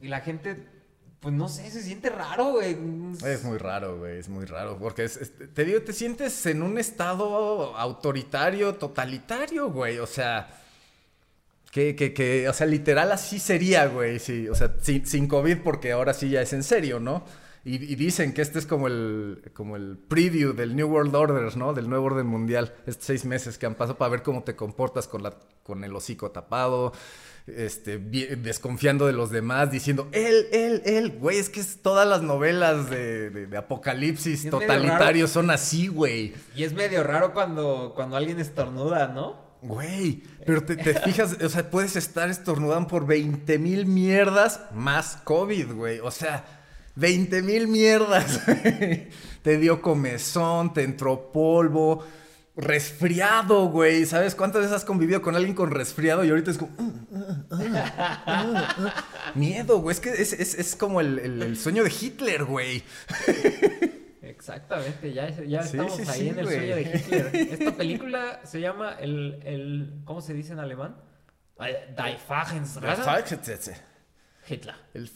[0.00, 0.66] Y la gente
[1.22, 2.76] pues no sé, se siente raro, güey.
[3.24, 4.76] Es muy raro, güey, es muy raro.
[4.76, 10.00] Porque te digo, te sientes en un estado autoritario, totalitario, güey.
[10.00, 10.50] O sea,
[11.70, 14.18] que, que, que, o sea, literal así sería, güey.
[14.18, 17.24] Sí, o sea, sin, sin COVID, porque ahora sí ya es en serio, ¿no?
[17.64, 21.72] Y, dicen que este es como el, como el preview del New World Order, ¿no?
[21.72, 22.74] Del nuevo orden mundial.
[22.84, 25.94] Estos seis meses que han pasado para ver cómo te comportas con, la, con el
[25.94, 26.92] hocico tapado
[27.46, 32.88] este, desconfiando de los demás, diciendo, él, él, él, güey, es que todas las novelas
[32.88, 36.34] de, apocalipsis totalitarios son así, güey.
[36.54, 39.52] Y es medio raro cuando, cuando alguien estornuda, ¿no?
[39.62, 45.72] Güey, pero te, fijas, o sea, puedes estar estornudando por 20 mil mierdas más COVID,
[45.72, 46.00] güey.
[46.00, 46.44] O sea,
[46.96, 48.40] 20 mil mierdas.
[49.42, 52.04] te dio comezón, te entró polvo
[52.56, 54.04] resfriado, güey.
[54.06, 56.72] ¿Sabes cuántas veces has convivido con alguien con resfriado y ahorita es como...
[59.34, 59.94] Miedo, güey.
[59.94, 62.82] Es que es, como el, sueño de Hitler, güey.
[64.22, 67.30] Exactamente, ya, estamos ahí en el sueño de Hitler.
[67.34, 70.96] Esta película se llama el, el ¿cómo se dice en alemán?
[71.58, 72.18] Die
[74.48, 74.74] Hitler.
[74.94, 75.08] El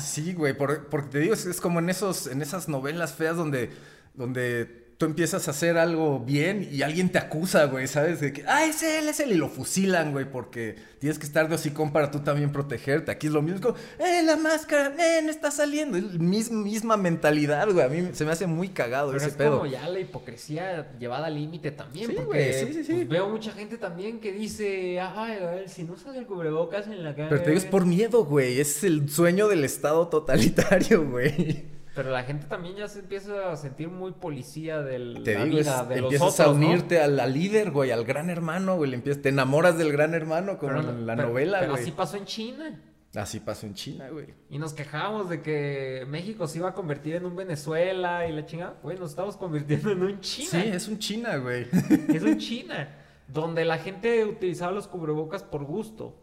[0.00, 3.70] Sí, güey, porque te digo, es, como en esos, en esas novelas feas donde,
[4.14, 8.20] donde tú empiezas a hacer algo bien y alguien te acusa, güey, ¿sabes?
[8.20, 11.48] De que, ah, es él, es él, y lo fusilan, güey, porque tienes que estar
[11.48, 13.10] de hocicón para tú también protegerte.
[13.10, 15.96] Aquí es lo mismo, como, eh, la máscara, eh, no está saliendo.
[15.96, 19.54] Es misma, misma mentalidad, güey, a mí se me hace muy cagado ese pedo.
[19.54, 22.92] es como ya la hipocresía llevada al límite también, sí, porque sí, sí, sí.
[22.92, 26.88] Pues, veo mucha gente también que dice, ay, a ver, si no sale el cubrebocas
[26.88, 27.30] en la cara.
[27.30, 31.79] Pero te digo, es por miedo, güey, es el sueño del estado totalitario, güey.
[32.00, 35.60] Pero la gente también ya se empieza a sentir muy policía del te digo,
[35.90, 39.92] empiezas a unirte a la líder, güey, al gran hermano, güey, empiezas, te enamoras del
[39.92, 42.80] gran hermano como en la novela, pero así pasó en China.
[43.14, 44.28] Así pasó en China, güey.
[44.48, 48.46] Y nos quejábamos de que México se iba a convertir en un Venezuela y la
[48.46, 48.78] chingada.
[48.82, 50.48] Güey, nos estamos convirtiendo en un China.
[50.52, 51.66] Sí, es un China, güey.
[52.08, 52.96] Es un China.
[53.28, 56.16] Donde la gente utilizaba los cubrebocas por gusto.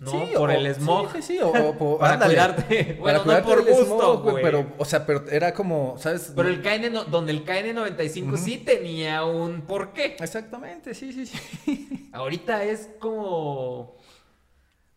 [0.00, 0.10] ¿No?
[0.10, 1.12] Sí, por o- el smog.
[1.12, 2.34] Sí, sí, sí, o, o por- Para ándale.
[2.34, 2.96] cuidarte.
[3.00, 4.42] Bueno, no por gusto, güey.
[4.42, 6.32] Pero, o sea, pero era como, ¿sabes?
[6.34, 10.16] Pero el KN, no- donde el KN95 sí tenía un porqué.
[10.18, 12.08] Exactamente, sí, sí, sí.
[12.12, 13.96] Ahorita es como...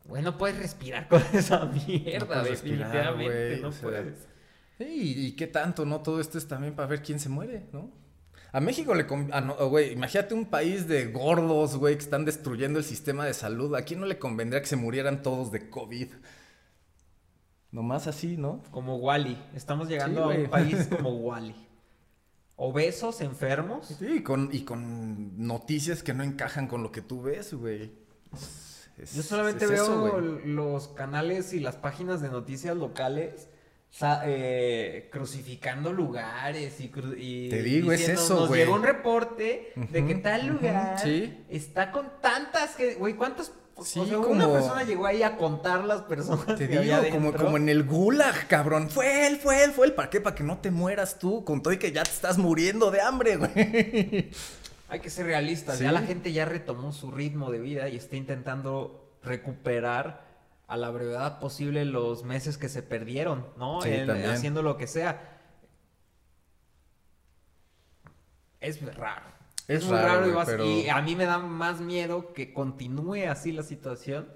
[0.05, 3.47] Güey, no puedes respirar con esa mierda, respirar, definitivamente.
[3.49, 4.27] güey, no o sea, puedes.
[4.77, 6.01] Sí, y qué tanto, ¿no?
[6.01, 7.91] Todo esto es también para ver quién se muere, ¿no?
[8.53, 9.05] A México le...
[9.33, 13.33] ah, no, güey, imagínate un país de gordos, güey, que están destruyendo el sistema de
[13.33, 13.75] salud.
[13.75, 16.07] ¿A quién no le convendría que se murieran todos de COVID?
[17.71, 18.63] Nomás así, ¿no?
[18.71, 19.37] Como Wally.
[19.53, 21.55] Estamos llegando Sí, a un país como Wally.
[22.55, 23.87] Obesos, enfermos.
[23.99, 27.91] Sí, y con, y con noticias que no encajan con lo que tú ves, güey.
[28.97, 33.47] Es- Yo solamente es veo eso, los canales y las páginas de noticias locales
[34.25, 38.61] eh, crucificando lugares y, cru- y Te digo, es eso, Nos güey".
[38.61, 41.43] llegó un reporte de que tal lugar sí.
[41.49, 43.51] está con tantas que, güey, ¿cuántas?
[43.83, 46.99] Sí, o sea, una como- persona llegó ahí a contar las personas Te que había
[47.01, 48.89] digo, como, como en el gulag, cabrón.
[48.89, 49.93] Fue él, fue él, fue él.
[49.93, 50.19] ¿Para qué?
[50.19, 51.43] Para que no te mueras tú.
[51.45, 54.31] Con todo y que ya te estás muriendo de hambre, güey.
[54.89, 55.77] Hay que ser realistas.
[55.77, 55.83] Sí.
[55.83, 60.26] Ya la gente ya retomó su ritmo de vida y está intentando recuperar
[60.67, 63.81] a la brevedad posible los meses que se perdieron, ¿no?
[63.81, 65.39] Sí, En- haciendo lo que sea.
[68.59, 69.25] Es raro.
[69.67, 72.33] Es muy raro, raro, y, güey, vas- pero- y a mí me da más miedo
[72.33, 74.29] que continúe así la situación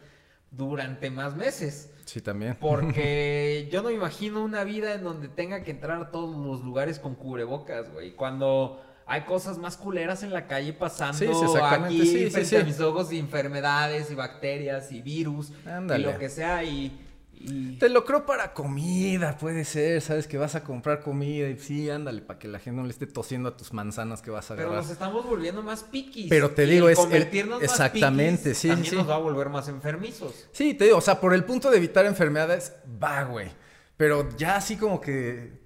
[0.51, 1.93] durante más meses.
[2.05, 2.57] Sí, también.
[2.59, 6.61] Porque yo no me imagino una vida en donde tenga que entrar a todos los
[6.63, 8.13] lugares con cubrebocas, güey.
[8.15, 12.55] Cuando hay cosas más culeras en la calle pasando Sí, sí, aquí sí, frente sí.
[12.55, 16.01] a mis ojos y enfermedades y bacterias y virus Ándale.
[16.07, 16.97] y lo que sea y...
[17.33, 21.57] y- Te lo creo para comida, puede ser, sabes que vas a comprar comida y
[21.57, 24.49] sí, ándale, para que la gente no le esté tosiendo a tus manzanas que vas
[24.51, 24.83] a Pero agarrar.
[24.83, 26.27] nos estamos volviendo más piquis.
[26.29, 29.09] Pero te y digo, el es el- convertirnos más exactamente, piquis sí, sí, también nos
[29.09, 30.47] va a volver más enfermizos.
[30.51, 33.49] Sí, te digo, o sea, por el punto de evitar enfermedades, va, güey.
[33.97, 35.60] Pero ya así como que.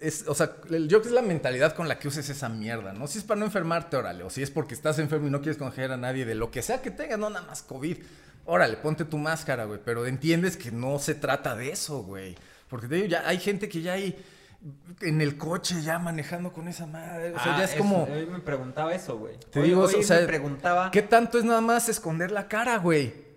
[0.00, 2.92] Es, o sea, el- yo que es la mentalidad con la que uses esa mierda,
[2.92, 3.06] ¿no?
[3.08, 4.22] Si es para no enfermarte, órale.
[4.22, 6.62] O si es porque estás enfermo y no quieres congelar a nadie de lo que
[6.62, 7.96] sea que tengas, no nada más COVID.
[8.44, 9.80] Órale, ponte tu máscara, güey.
[9.84, 12.36] Pero entiendes que no se trata de eso, güey.
[12.68, 14.16] Porque te digo, ya hay gente que ya hay
[15.02, 17.30] en el coche ya manejando con esa madre.
[17.34, 18.04] O sea, Ah, ya es eso, como.
[18.04, 19.34] Hoy me preguntaba eso, güey.
[19.50, 20.90] Te Hoy- digo, hoy o sea, me preguntaba...
[20.90, 23.27] ¿qué tanto es nada más esconder la cara, güey?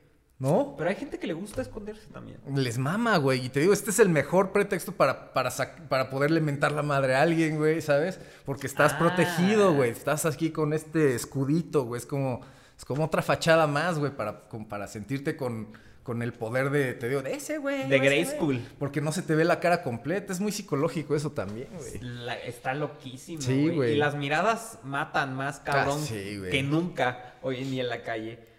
[0.41, 0.73] ¿No?
[0.75, 2.39] Pero hay gente que le gusta esconderse también.
[2.55, 3.45] Les mama, güey.
[3.45, 5.51] Y te digo, este es el mejor pretexto para, para,
[5.87, 8.19] para poderle mentar la madre a alguien, güey, ¿sabes?
[8.43, 8.97] Porque estás Ah.
[8.97, 9.91] protegido, güey.
[9.91, 11.99] Estás aquí con este escudito, güey.
[11.99, 12.41] Es como,
[12.75, 15.67] es como otra fachada más, güey, para, para sentirte con,
[16.01, 17.87] con el poder de, te digo, de ese, güey.
[17.87, 18.09] De güey.
[18.09, 18.67] Grayskull.
[18.79, 20.33] Porque no se te ve la cara completa.
[20.33, 21.99] Es muy psicológico eso también, güey.
[22.01, 23.93] La- está loquísimo, Sí, güey.
[23.93, 28.01] Y las miradas matan más cabrón Ah, sí, que nunca hoy en día en la
[28.01, 28.49] calle.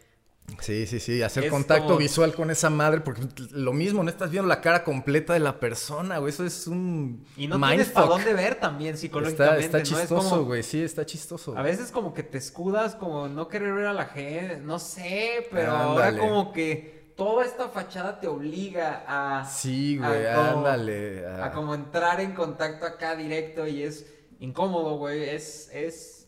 [0.61, 4.11] Sí, sí, sí, hacer Es contacto como- visual con esa madre, porque lo mismo, no
[4.11, 7.89] estás viendo la cara completa de la persona, güey, eso es un Y no tienes
[7.91, 11.57] para dónde ver también psicológicamente, está chistoso, como- güey, sí, está chistoso.
[11.57, 15.47] A veces como que te escudas como no querer ver a la gente, no sé,
[15.51, 19.45] pero ahora como que toda esta fachada te obliga a...
[19.45, 21.27] Sí, a güey, ándale.
[21.27, 21.47] ah.
[21.47, 24.07] A como entrar en contacto acá directo y es
[24.41, 25.71] incómodo, güey, es...
[25.73, 26.19] es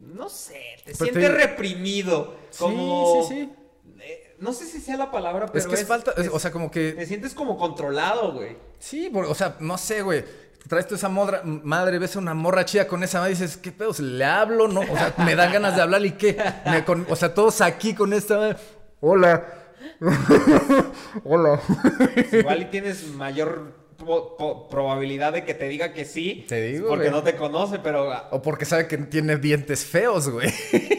[0.00, 2.36] no sé, te Pero sientes reprimido.
[2.58, 3.24] Como...
[3.26, 3.52] Sí, sí, sí.
[4.00, 6.50] Eh, no sé si sea la palabra, pero Es que es, falta, es- o sea,
[6.50, 6.92] como que...
[6.92, 8.56] Te sientes como controlado, güey.
[8.78, 10.24] Sí, por- o sea, no sé, güey.
[10.68, 13.56] Traes tú esa modra- madre, ves a una morra chida con esa madre y dices,
[13.58, 13.92] ¿qué pedo?
[13.98, 14.66] ¿Le hablo?
[14.68, 16.38] No, o sea, me dan ganas de hablar y qué.
[16.66, 18.56] Me con- o sea, todos aquí con esta madre.
[19.00, 19.44] Hola.
[21.24, 21.60] Hola.
[22.32, 26.44] Igual y tienes mayor probabilidad de que te diga que sí.
[26.48, 27.12] Te digo, Porque güey.
[27.12, 30.48] no te conoce, pero ah, O porque sabe que tiene dientes feos, güey.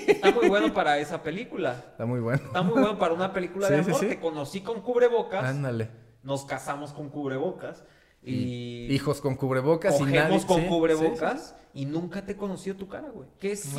[0.08, 1.84] está muy bueno para esa película.
[1.92, 2.42] Está muy bueno.
[2.46, 4.00] Está muy bueno para una película de Sí, amor.
[4.02, 4.08] sí.
[4.08, 5.44] Te conocí con cubrebocas.
[5.44, 5.90] Ándale.
[6.24, 7.84] Nos casamos con cubrebocas.
[8.28, 10.46] Y Hijos con cubrebocas y cogemos nadie.
[10.48, 11.56] con sí, cubrebocas.
[11.76, 13.28] Y nunca te he conocido tu cara, güey.
[13.40, 13.70] Que es,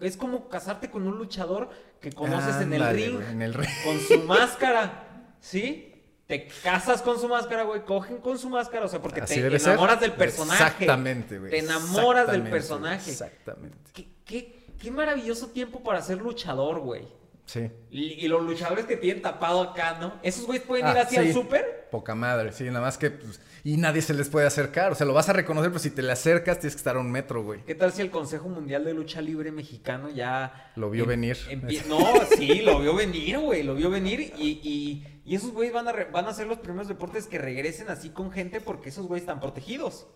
[0.00, 1.68] es como casarte con un luchador
[2.00, 3.14] que conoces en el ring.
[3.16, 3.68] güey, en el ring.
[3.84, 5.93] con su máscara, ¿sí?
[6.26, 9.58] Te casas con su máscara, güey, cogen con su máscara, o sea, porque Así te
[9.58, 9.70] ser.
[9.72, 10.62] enamoras del personaje.
[10.62, 11.50] Exactamente, güey.
[11.50, 13.10] Te enamoras del personaje.
[13.10, 13.76] Exactamente.
[13.92, 17.06] ¿Qué, qué, qué maravilloso tiempo para ser luchador, güey.
[17.46, 17.70] Sí.
[17.90, 20.14] Y, y los luchadores que tienen tapado acá, ¿no?
[20.22, 21.32] Esos güeyes pueden ir Ah, así al sí.
[21.34, 21.88] súper.
[21.90, 23.10] Poca madre, sí, nada más que.
[23.10, 24.92] pues, y nadie se les puede acercar.
[24.92, 27.00] O sea, lo vas a reconocer, pero si te le acercas, tienes que estar a
[27.00, 27.60] un metro, güey.
[27.66, 30.72] ¿Qué tal si el Consejo Mundial de Lucha Libre Mexicano ya...
[30.76, 31.36] Lo vio em- venir.
[31.88, 31.98] No,
[32.36, 35.92] sí, lo vio venir, güey, lo vio venir y, y, y esos güeyes van a,
[35.92, 39.22] re- van a ser los primeros deportes que regresen así con gente porque esos güeyes
[39.22, 40.06] están protegidos.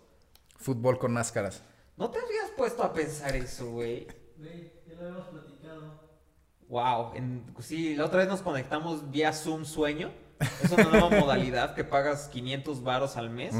[0.57, 1.63] Fútbol con máscaras.
[1.97, 4.07] ¿No te habías puesto a pensar eso, güey?
[4.37, 5.99] Güey, ya lo habíamos platicado.
[6.69, 7.13] Wow.
[7.59, 10.11] sí, la otra vez nos conectamos vía Zoom Sueño.
[10.63, 13.53] Es una nueva modalidad que pagas 500 varos al mes.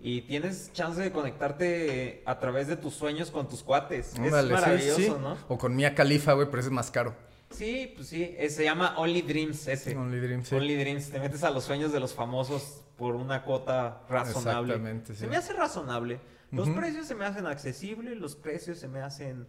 [0.00, 4.14] Y tienes chance de conectarte a través de tus sueños con tus cuates.
[4.14, 5.36] es maravilloso, ¿no?
[5.48, 7.14] O con Mia Califa, güey, pero ese es más caro.
[7.50, 8.36] Sí, pues sí.
[8.48, 9.96] se llama Only Dreams ese.
[9.96, 11.10] Only Dreams, Only Dreams.
[11.10, 14.74] Te metes a los sueños de los famosos por una cuota razonable.
[14.74, 15.20] Exactamente, sí.
[15.20, 16.20] Se me hace razonable.
[16.50, 19.46] Los precios se me hacen accesibles, los precios se me hacen...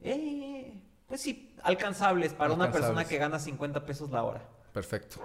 [0.00, 4.42] Eh, pues sí, alcanzables para una persona que gana 50 pesos la hora.
[4.72, 5.16] Perfecto.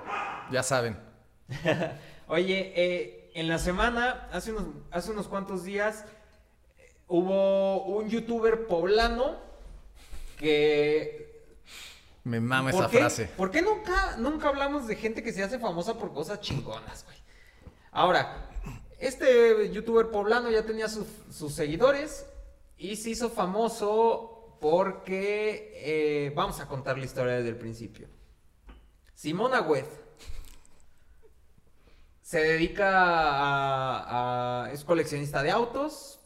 [0.52, 0.98] Ya saben.
[2.28, 6.06] Oye, eh, en la semana, hace unos, hace unos cuantos días,
[7.08, 9.38] hubo un youtuber poblano
[10.38, 11.27] que...
[12.28, 13.26] Me mama esa frase.
[13.38, 17.18] ¿Por qué nunca, nunca hablamos de gente que se hace famosa por cosas chingonas, güey?
[17.92, 18.50] Ahora,
[19.00, 22.26] este youtuber poblano ya tenía sus seguidores
[22.78, 28.10] y se hizo famoso porque eh, vamos a contar la historia desde el principio.
[29.14, 29.86] Simona Wed
[32.22, 32.90] se dedica
[34.66, 36.20] a, es coleccionista de autos,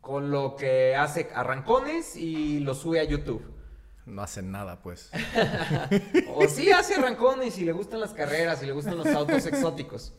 [0.00, 3.53] con lo que hace arrancones y lo sube a YouTube.
[4.06, 5.10] No hace nada, pues.
[6.28, 10.12] o sí hace arrancones y le gustan las carreras y le gustan los autos exóticos.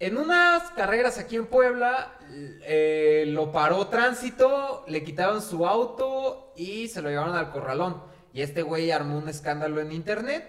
[0.00, 2.16] En unas carreras aquí en Puebla,
[2.62, 8.02] eh, lo paró tránsito, le quitaron su auto y se lo llevaron al corralón.
[8.32, 10.44] Y este güey armó un escándalo en internet.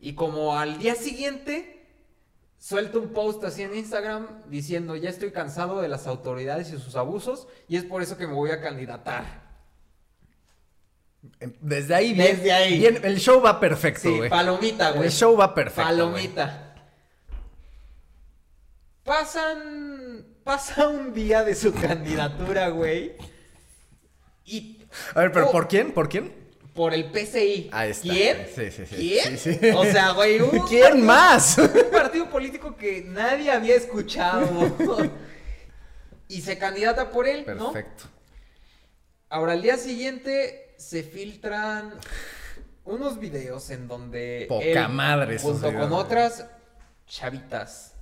[0.00, 1.86] Y como al día siguiente,
[2.58, 6.96] suelta un post así en Instagram diciendo, ya estoy cansado de las autoridades y sus
[6.96, 9.47] abusos y es por eso que me voy a candidatar.
[11.60, 12.84] Desde ahí, bien, Desde ahí.
[12.86, 15.06] el show va perfecto, Sí, palomita, güey.
[15.06, 15.82] El show va perfecto.
[15.82, 16.74] Palomita.
[19.02, 20.26] Pasan.
[20.44, 23.16] Pasa un día de su candidatura, güey.
[24.44, 24.82] Y.
[25.14, 25.92] A ver, pero ¿por quién?
[25.92, 26.32] ¿Por quién?
[26.72, 27.70] Por el PCI.
[27.72, 28.08] Ahí está.
[28.08, 28.46] ¿Quién?
[28.54, 28.96] Sí, sí, sí.
[28.96, 29.38] ¿Quién?
[29.38, 30.38] Sí, O sea, güey.
[30.68, 31.58] ¿Quién más?
[31.58, 34.76] Un partido político que nadie había escuchado.
[36.28, 37.72] y se candidata por él, ¿no?
[37.72, 38.04] Perfecto.
[39.28, 41.92] Ahora, al día siguiente se filtran
[42.84, 44.46] unos videos en donde.
[44.48, 46.46] Poca madre, Junto con otras
[47.06, 47.97] chavitas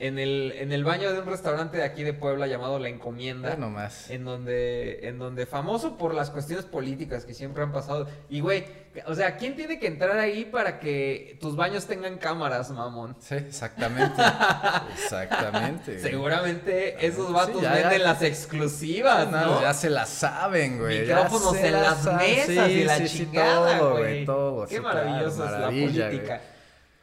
[0.00, 3.54] en el, en el baño de un restaurante de aquí de Puebla llamado La Encomienda.
[3.56, 4.08] No más.
[4.08, 8.08] En donde, en donde famoso por las cuestiones políticas que siempre han pasado.
[8.30, 8.64] Y güey,
[9.06, 13.14] o sea, ¿quién tiene que entrar ahí para que tus baños tengan cámaras, mamón?
[13.20, 14.22] Sí, exactamente.
[14.94, 16.00] exactamente.
[16.00, 19.60] Seguramente esos vatos venden las exclusivas, ¿no?
[19.60, 21.02] Ya se las saben, güey.
[21.02, 24.24] Micrófonos en las mesas y la chingada, güey.
[24.24, 26.40] todo, Qué maravillosa es la política.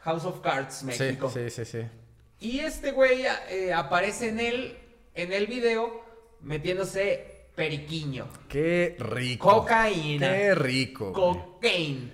[0.00, 1.30] House of Cards, México.
[1.32, 1.64] sí, sí.
[1.64, 1.86] sí.
[2.40, 4.78] Y este güey eh, aparece en el,
[5.14, 6.02] en el video
[6.42, 8.28] metiéndose periquiño.
[8.48, 9.48] Qué rico.
[9.48, 10.32] Cocaína.
[10.32, 11.12] Qué rico.
[11.12, 12.12] Cocaine.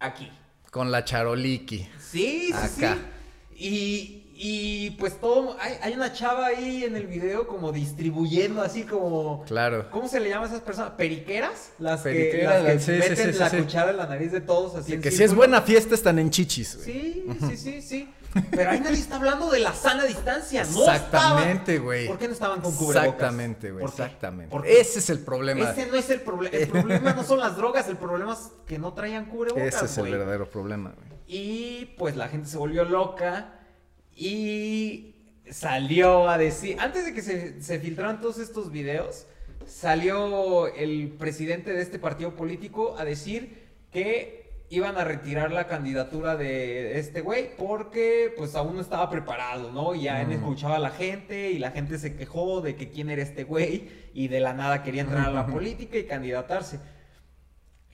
[0.00, 0.30] Aquí.
[0.70, 1.88] Con la charoliki.
[1.98, 2.98] Sí, sí, Acá.
[3.56, 8.82] Y, y pues todo, hay, hay, una chava ahí en el video como distribuyendo así
[8.82, 9.44] como...
[9.46, 9.88] Claro.
[9.90, 10.92] ¿Cómo se le llama a esas personas?
[10.98, 11.70] ¿Periqueras?
[11.78, 14.98] Las Periqueras, que, meten la cuchara en la nariz de todos así.
[14.98, 16.80] que si es buena fiesta están en chichis.
[16.84, 18.08] Sí, sí, sí, sí.
[18.50, 20.62] Pero ahí nadie está hablando de la sana distancia.
[20.62, 22.06] Exactamente, güey.
[22.06, 23.04] ¿Por qué no estaban con cubrebocas?
[23.04, 23.84] Exactamente, güey.
[23.84, 24.80] Exactamente.
[24.80, 25.70] Ese es el problema.
[25.70, 26.56] Ese no es el problema.
[26.56, 29.74] El problema no son las drogas, el problema es que no traían cubrebocas.
[29.74, 31.08] Ese es el verdadero problema, güey.
[31.26, 33.60] Y pues la gente se volvió loca
[34.14, 35.14] y
[35.50, 36.78] salió a decir.
[36.80, 39.26] Antes de que se, se filtraran todos estos videos,
[39.66, 46.36] salió el presidente de este partido político a decir que iban a retirar la candidatura
[46.36, 49.94] de este güey porque pues aún no estaba preparado, ¿no?
[49.94, 53.22] Ya él escuchaba a la gente y la gente se quejó de que quién era
[53.22, 56.80] este güey y de la nada quería entrar a la política y candidatarse.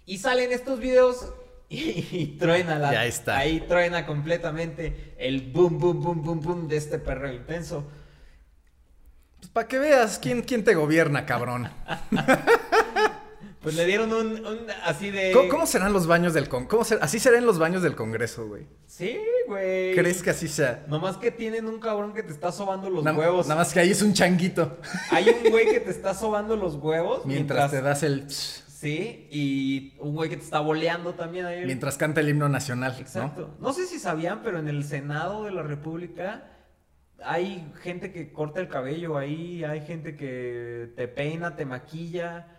[0.07, 1.33] Y salen estos videos
[1.69, 2.93] y, truena la...
[2.93, 3.39] Ya está.
[3.39, 7.85] Ahí truena completamente el boom, boom, boom, boom, boom de este perro intenso.
[9.39, 11.71] Pues para que veas quién, quién te gobierna, cabrón.
[13.63, 15.33] Pues le dieron un, así de.
[15.51, 16.97] ¿Cómo, serán los baños del Congreso?
[17.03, 18.67] Así serán los baños del Congreso, güey.
[18.87, 19.95] Sí, güey.
[19.95, 20.85] ¿Crees que así sea?
[20.89, 23.49] Nomás que tienen un cabrón que te está sobando los huevos.
[23.49, 24.79] Nada más que ahí es un changuito.
[25.11, 27.27] Hay un güey que te está sobando los huevos.
[27.27, 28.31] Mientras, te das el.
[28.31, 31.67] Sí, y un güey que te está boleando también ahí.
[31.67, 32.97] Mientras canta el himno nacional.
[32.99, 33.57] Exacto.
[33.59, 33.69] ¿no?
[33.69, 36.47] no sé si sabían, pero en el Senado de la República
[37.23, 42.57] hay gente que corta el cabello ahí, hay gente que te peina, te maquilla.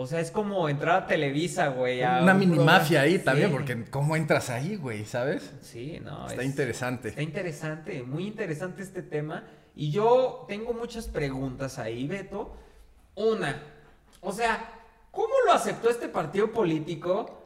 [0.00, 2.00] O sea, es como entrar a Televisa, güey.
[2.00, 5.04] Una mini mafia ahí también, porque ¿cómo entras ahí, güey?
[5.04, 5.52] ¿Sabes?
[5.60, 6.26] Sí, no.
[6.26, 7.10] Está interesante.
[7.10, 9.44] Está interesante, muy interesante este tema.
[9.76, 12.56] Y yo tengo muchas preguntas ahí, Beto.
[13.14, 13.62] Una,
[14.22, 14.72] o sea,
[15.10, 17.44] ¿cómo lo aceptó este partido político?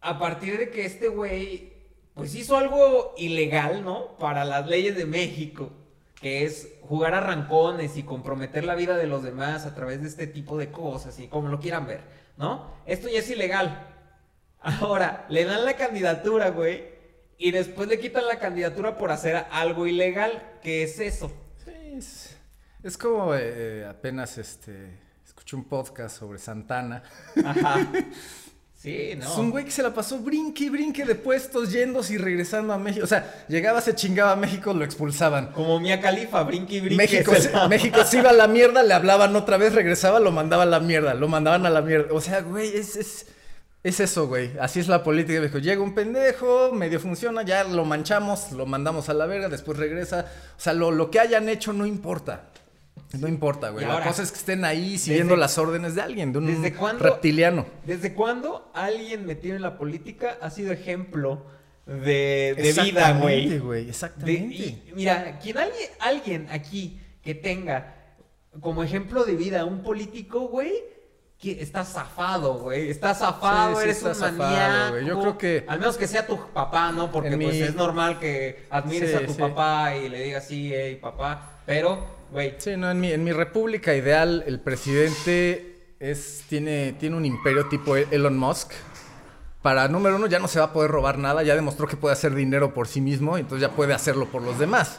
[0.00, 1.72] A partir de que este güey,
[2.14, 4.16] pues hizo algo ilegal, ¿no?
[4.18, 5.72] Para las leyes de México,
[6.20, 10.08] que es jugar a rancones y comprometer la vida de los demás a través de
[10.08, 12.02] este tipo de cosas y como lo quieran ver,
[12.36, 12.74] ¿no?
[12.86, 13.90] Esto ya es ilegal.
[14.60, 16.84] Ahora, le dan la candidatura, güey,
[17.36, 20.58] y después le quitan la candidatura por hacer algo ilegal.
[20.62, 21.30] ¿Qué es eso?
[21.64, 22.36] Sí, es,
[22.82, 27.02] es como eh, apenas este escuché un podcast sobre Santana.
[27.44, 27.86] Ajá.
[28.84, 29.24] Sí, ¿no?
[29.32, 32.74] Es un güey que se la pasó brinque y brinque de puestos, yéndose y regresando
[32.74, 33.02] a México.
[33.04, 35.52] O sea, llegaba, se chingaba a México, lo expulsaban.
[35.52, 36.96] Como Mia Califa, brinque y brinque.
[36.96, 40.32] México, se la- México se iba a la mierda, le hablaban otra vez, regresaba, lo
[40.32, 42.12] mandaban a la mierda, lo mandaban a la mierda.
[42.12, 43.24] O sea, güey, es, es,
[43.82, 44.50] es eso, güey.
[44.60, 45.60] Así es la política México.
[45.60, 50.26] Llega un pendejo, medio funciona, ya lo manchamos, lo mandamos a la verga, después regresa.
[50.58, 52.48] O sea, lo, lo que hayan hecho no importa.
[53.20, 53.84] No importa, güey.
[53.86, 56.74] La cosa es que estén ahí siguiendo desde- las órdenes de alguien, de un ¿desde
[56.76, 57.66] cuándo- reptiliano.
[57.86, 61.44] ¿Desde cuándo alguien metido en la política ha sido ejemplo
[61.86, 63.84] de, de vida, Exactamente, güey?
[63.84, 64.54] De- Exactamente.
[64.54, 67.94] y mira, quien alguien, alguien aquí que tenga
[68.60, 70.72] como ejemplo de vida un político, güey,
[71.38, 72.88] que está zafado, güey.
[72.88, 74.92] Está zafado, Sí, sí eres está un zafado, maníaco.
[74.92, 75.04] güey.
[75.06, 77.10] Yo creo que- Al menos que sea tu papá, ¿no?
[77.10, 80.70] Porque pues mi- es normal que admires Sí, a tu papá y le digas sí,
[80.72, 81.50] hey, papá.
[81.66, 87.16] Pero, güey, Sí, no, en mi, en mi república ideal, el presidente es, tiene, tiene
[87.16, 88.72] un imperio tipo Elon Musk.
[89.62, 92.12] Para número uno, ya no se va a poder robar nada, ya demostró que puede
[92.12, 94.98] hacer dinero por sí mismo, entonces ya puede hacerlo por los demás.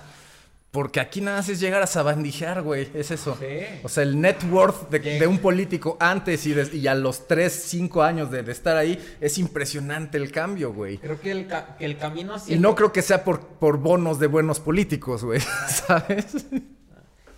[0.71, 3.37] Porque aquí nada más es llegar a sabandijear, güey, es eso.
[3.39, 3.45] Sí.
[3.83, 7.27] O sea, el net worth de, de un político antes y, de- y a los
[7.27, 10.97] 3, 5 años de, de estar ahí, es impresionante el cambio, güey.
[10.97, 13.77] creo que el, ca- que el camino hacia Y no creo que sea por, por
[13.77, 16.45] bonos de buenos políticos, güey, ¿sabes?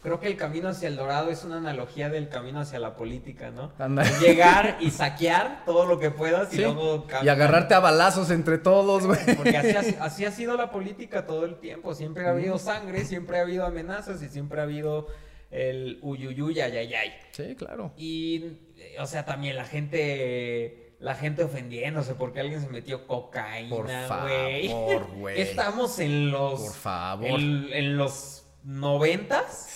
[0.04, 3.52] Creo que el camino hacia el dorado es una analogía del camino hacia la política,
[3.52, 3.74] ¿no?
[3.80, 4.04] Anda.
[4.22, 7.36] Llegar y saquear todo lo que puedas y luego Y caminar.
[7.36, 9.20] agarrarte a balazos entre todos, güey.
[9.36, 11.94] Porque así, ha- así ha sido la política todo el tiempo.
[11.94, 15.08] Siempre ha habido sangre, siempre ha habido amenazas y siempre ha habido
[15.52, 17.14] el uyuyuy, ayayay.
[17.32, 17.94] Sí, claro.
[17.98, 23.70] Y, eh, o sea, también la gente, la gente ofendiéndose porque alguien se metió cocaína,
[23.76, 24.68] Por güey.
[24.70, 25.42] favor, güey.
[25.42, 26.62] Estamos en los...
[26.62, 27.28] Por favor.
[27.28, 29.74] En, en los noventas.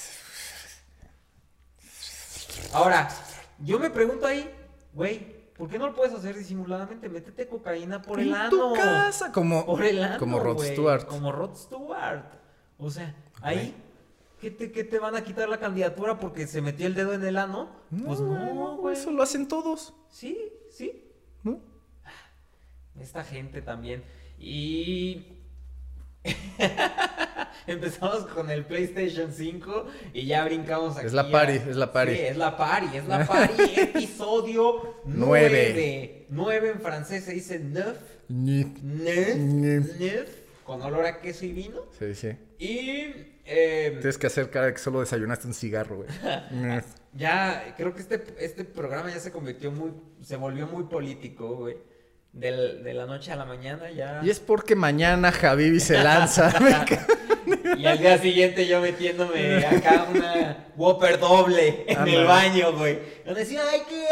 [2.73, 3.09] Ahora,
[3.59, 4.49] yo me pregunto ahí,
[4.93, 5.19] güey,
[5.57, 7.09] ¿por qué no lo puedes hacer disimuladamente?
[7.09, 8.49] Métete cocaína por el en ano.
[8.49, 11.05] tu casa, como, Por el ano, como Rod Stewart.
[11.05, 12.25] Como Rod Stewart.
[12.77, 13.75] O sea, ahí,
[14.39, 17.23] ¿qué te, qué te van a quitar la candidatura porque se metió el dedo en
[17.23, 17.69] el ano?
[18.05, 18.95] pues no, güey.
[18.95, 19.93] Eso lo hacen todos.
[20.09, 21.11] Sí, sí.
[21.43, 21.59] ¿no?
[22.99, 24.03] Esta gente también.
[24.39, 25.37] Y.
[27.67, 31.07] Empezamos con el PlayStation 5 y ya brincamos aquí.
[31.07, 32.15] Es la a- party, es la party.
[32.15, 33.63] Sí, es la party, es la party.
[33.79, 35.71] episodio Nueve.
[35.73, 36.25] 9.
[36.29, 37.97] 9 en francés se dice neuf.
[38.29, 38.67] Neuf.
[38.81, 39.99] Neuf.
[39.99, 40.29] Neuf.
[40.63, 41.81] Con olor a queso y vino.
[41.99, 42.29] Sí, sí.
[42.59, 43.13] Y.
[43.45, 46.09] eh, Tienes que hacer cara de que solo desayunaste un cigarro, güey.
[47.13, 49.91] Ya, creo que este, este programa ya se convirtió muy.
[50.23, 51.75] Se volvió muy político, güey.
[52.31, 54.21] Del- de la noche a la mañana ya.
[54.23, 56.53] y es porque mañana Javibi se lanza.
[57.77, 62.99] Y al día siguiente yo metiéndome acá una Whopper doble en el baño, güey.
[63.25, 64.05] Donde decía, ¡ay, qué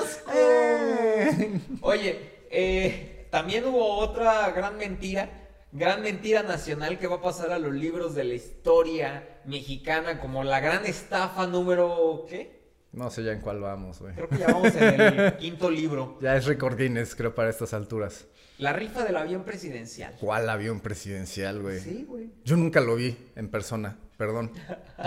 [0.00, 0.32] asco!
[0.34, 1.60] Eh.
[1.80, 2.18] Oye,
[2.50, 5.30] eh, también hubo otra gran mentira,
[5.72, 10.44] gran mentira nacional que va a pasar a los libros de la historia mexicana como
[10.44, 12.58] la gran estafa número, ¿qué?
[12.92, 14.14] no sé ya en cuál vamos, güey.
[14.14, 16.18] Creo que ya vamos en el quinto libro.
[16.20, 18.26] Ya es récord Guinness, creo, para estas alturas.
[18.58, 20.14] La rifa del avión presidencial.
[20.20, 21.78] ¿Cuál avión presidencial, güey?
[21.78, 22.30] Sí, güey.
[22.44, 24.50] Yo nunca lo vi en persona, perdón.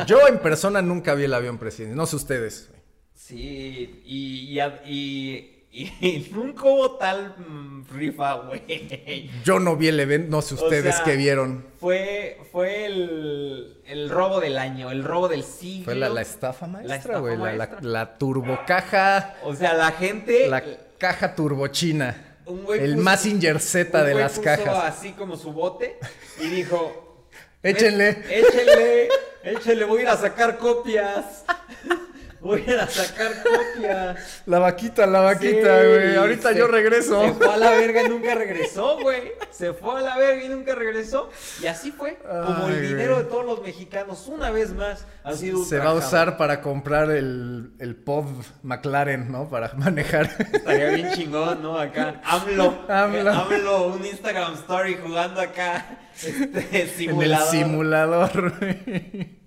[0.08, 1.98] Yo en persona nunca vi el avión presidencial.
[1.98, 2.70] No sé ustedes.
[2.70, 2.82] güey.
[3.14, 9.30] Sí, y, y, y, y nunca hubo tal mm, rifa, güey.
[9.44, 11.66] Yo no vi el evento, no sé O ustedes sea, qué vieron.
[11.78, 15.86] Fue, fue el, el robo del año, el robo del siglo.
[15.86, 17.38] Fue la, la estafa maestra, estafa güey.
[17.38, 20.48] La, la, la turbocaja, O sea, la gente...
[20.48, 20.64] la
[20.98, 22.31] caja turbochina.
[22.52, 24.84] Un güey El puso- Mazinger Z un de güey las puso cajas.
[24.98, 25.98] así como su bote
[26.40, 27.08] y dijo...
[27.64, 28.10] Échenle.
[28.10, 29.10] "Eh, Échenle,
[29.44, 31.44] échenle, voy a ir a sacar copias.
[32.42, 34.42] Voy a sacar copias.
[34.48, 36.16] La vaquita, la vaquita, Sí, güey.
[36.16, 37.22] Ahorita se- yo regreso.
[37.22, 39.34] Se fue a la verga y nunca regresó, güey.
[39.52, 41.30] Se fue a la verga y nunca regresó.
[41.62, 42.18] Y así fue.
[42.18, 43.26] Como el dinero güey.
[43.26, 47.12] de todos los mexicanos, una vez más, ha sido Se va a usar para comprar
[47.12, 48.26] el, el pod
[48.64, 49.48] McLaren, ¿no?
[49.48, 50.30] Para manejar.
[50.52, 51.78] Estaría bien chingón, ¿no?
[51.78, 52.22] Acá.
[52.26, 52.86] AMLO.
[52.90, 53.32] AMLO.
[53.32, 56.00] AMLO, un Instagram story jugando acá.
[56.22, 57.48] Este en el simulador.
[57.52, 58.54] simulador.
[58.60, 59.40] güey.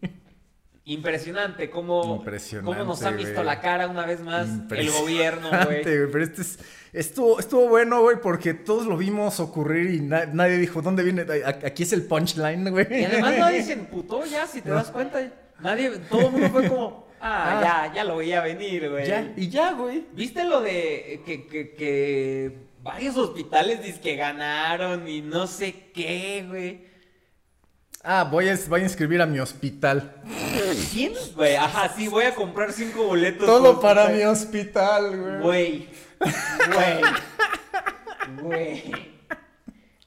[0.86, 5.82] Impresionante cómo, Impresionante, cómo nos ha visto la cara una vez más el gobierno, güey.
[5.82, 6.58] Pero este es-
[6.92, 11.24] estuvo, estuvo bueno, güey, porque todos lo vimos ocurrir y na- nadie dijo, ¿dónde viene?
[11.64, 12.86] Aquí es el punchline, güey.
[13.00, 15.26] Y además nadie se emputó ya, si te das cuenta.
[15.60, 19.06] Nadie, todo el mundo fue como, ah, ya, ya lo veía venir, güey.
[19.06, 20.04] Ya, y ya, güey.
[20.12, 26.92] ¿Viste lo de que, que, que varios hospitales que ganaron y no sé qué, güey?
[28.06, 30.12] Ah, voy a, voy a inscribir a mi hospital.
[30.92, 31.14] ¿Quién?
[31.34, 33.46] Güey, ajá, sí, voy a comprar cinco boletos.
[33.46, 35.40] Todo para mi hospital, güey.
[35.40, 35.88] Güey.
[36.72, 38.42] Güey.
[38.42, 39.14] Güey.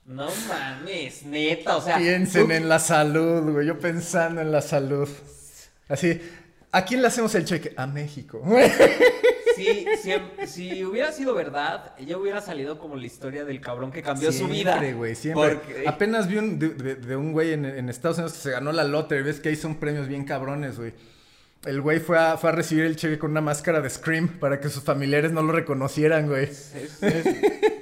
[0.05, 1.97] No mames, neta, o sea.
[1.97, 3.65] Piensen tú- en la salud, güey.
[3.67, 5.09] Yo pensando en la salud.
[5.89, 6.21] Así,
[6.71, 7.73] ¿a quién le hacemos el cheque?
[7.75, 8.41] A México.
[9.57, 10.13] Si, si,
[10.47, 14.47] si hubiera sido verdad, ella hubiera salido como la historia del cabrón que cambió su
[14.47, 14.73] vida.
[14.73, 15.55] Siempre, güey, siempre.
[15.55, 18.51] Porque- Apenas vi un, de, de- de un güey en, en Estados Unidos que se
[18.51, 19.23] ganó la lottery.
[19.23, 20.93] Ves que ahí son premios bien cabrones, güey.
[21.65, 24.59] El güey fue a, fue a recibir el cheque con una máscara de Scream para
[24.61, 26.43] que sus familiares no lo reconocieron, güey.
[26.45, 27.25] Es- es-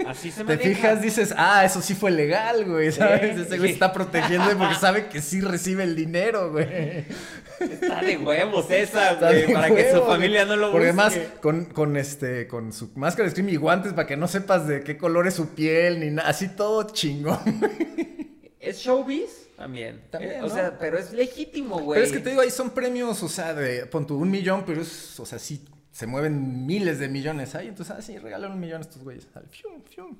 [0.07, 3.35] así se Te fijas, dices, ah, eso sí fue legal, güey, ¿sabes?
[3.35, 3.41] Sí.
[3.43, 7.05] Ese güey está protegiendo porque sabe que sí recibe el dinero, güey.
[7.59, 11.01] Está de huevos esa, Está güey, para que su familia no lo Porque busque.
[11.01, 14.67] además, con, con este, con su máscara de Scream y guantes para que no sepas
[14.67, 17.39] de qué color es su piel, ni nada, así todo chingón.
[18.59, 19.47] ¿Es showbiz?
[19.55, 20.01] También.
[20.09, 20.49] También, Eh, o ¿no?
[20.53, 21.97] sea, pero es legítimo, güey.
[22.01, 24.63] Pero es que te digo, ahí son premios, o sea, de, pon tu un millón,
[24.65, 28.51] pero es, o sea, sí, se mueven miles de millones ahí, entonces, ah, sí, regalan
[28.51, 29.27] un millón a estos güeyes.
[29.33, 30.17] Al fium, fium.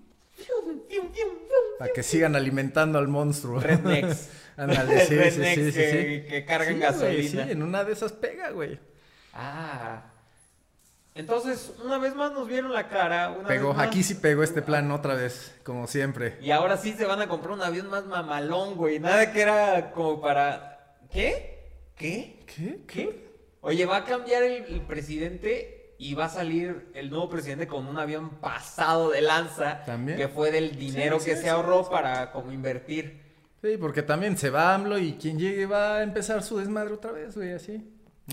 [1.80, 3.60] Para que sigan alimentando al monstruo.
[3.60, 4.30] Rednecks.
[4.58, 6.30] Ándale, sí, sí, sí, sí, que- sí.
[6.30, 7.46] que cargan Sí, güey, gasolina.
[7.46, 8.80] sí, en una de esas pega, güey.
[9.34, 10.04] Ah.
[11.14, 13.32] Entonces, una vez más nos vieron la cara.
[13.32, 13.88] Una Pegó, vez más.
[13.88, 16.38] aquí sí pegó este plan otra vez, como siempre.
[16.42, 19.00] Y ahora sí se van a comprar un avión más mamalón, güey.
[19.00, 20.98] Nada que era como para.
[21.12, 21.70] ¿Qué?
[21.96, 22.44] ¿Qué?
[22.54, 22.80] ¿Qué?
[22.86, 23.30] ¿Qué?
[23.62, 27.88] Oye, va a cambiar el, el presidente y va a salir el nuevo presidente con
[27.88, 29.86] un avión pasado de lanza.
[29.86, 30.18] ¿También?
[30.18, 33.24] Que fue del dinero Sí, que sí, se sí, ahorró para como invertir.
[33.66, 37.12] Sí, porque también se va AMLO y quien llegue va a empezar su desmadre otra
[37.12, 37.84] vez, güey, así.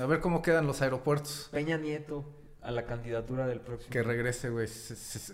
[0.01, 1.49] A ver cómo quedan los aeropuertos.
[1.53, 3.91] Peña Nieto a la candidatura del próximo.
[3.91, 4.69] Que regrese, güey.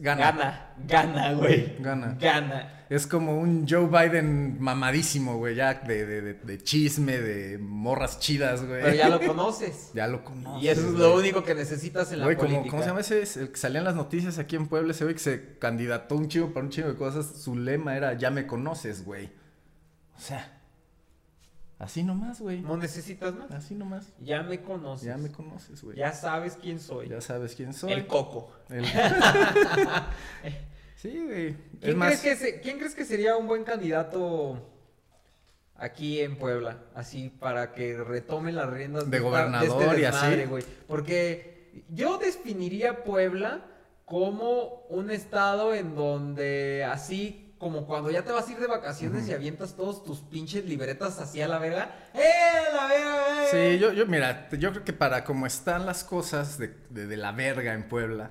[0.01, 0.31] Gana.
[0.31, 1.77] Gana, gana, güey.
[1.81, 2.17] Gana.
[2.21, 2.87] Gana.
[2.89, 8.19] Es como un Joe Biden mamadísimo, güey, ya de, de, de, de chisme, de morras
[8.21, 8.81] chidas, güey.
[8.83, 9.91] Pero ya lo conoces.
[9.95, 10.63] Ya lo conoces.
[10.63, 10.99] y eso es güey.
[10.99, 12.61] lo único que necesitas en la Güey, política.
[12.61, 13.21] como, ¿cómo se llama ese?
[13.23, 16.15] Es El que salía en las noticias aquí en Puebla, ese güey que se candidató
[16.15, 17.27] un chingo para un chingo de cosas.
[17.43, 19.31] Su lema era, ya me conoces, güey.
[20.19, 20.61] O sea,
[21.79, 22.61] así nomás, güey.
[22.61, 23.51] No necesitas más.
[23.53, 24.13] Así nomás.
[24.21, 25.07] Ya me conoces.
[25.07, 25.97] Ya me conoces, güey.
[25.97, 27.09] Ya sabes quién soy.
[27.09, 27.93] Ya sabes quién soy.
[27.93, 28.53] El coco.
[28.69, 28.85] El-
[30.97, 31.57] sí, güey.
[31.81, 34.61] ¿Quién, más, crees que se- ¿Quién crees que sería un buen candidato
[35.77, 36.79] aquí en Puebla?
[36.95, 40.45] Así, para que retome las riendas De esta- gobernador este y así.
[40.47, 40.65] güey.
[40.87, 43.65] Porque yo definiría Puebla
[44.05, 49.29] como un estado en donde así como cuando ya te vas a ir de vacaciones
[49.29, 51.91] y avientas todos tus pinches libretas así a la verga.
[52.15, 52.21] ¡Eh,
[52.73, 53.45] la verga!
[53.45, 53.49] eh!
[53.75, 57.17] Sí, yo, yo, mira, yo creo que para como están las cosas de, de- de
[57.17, 58.31] la verga en Puebla,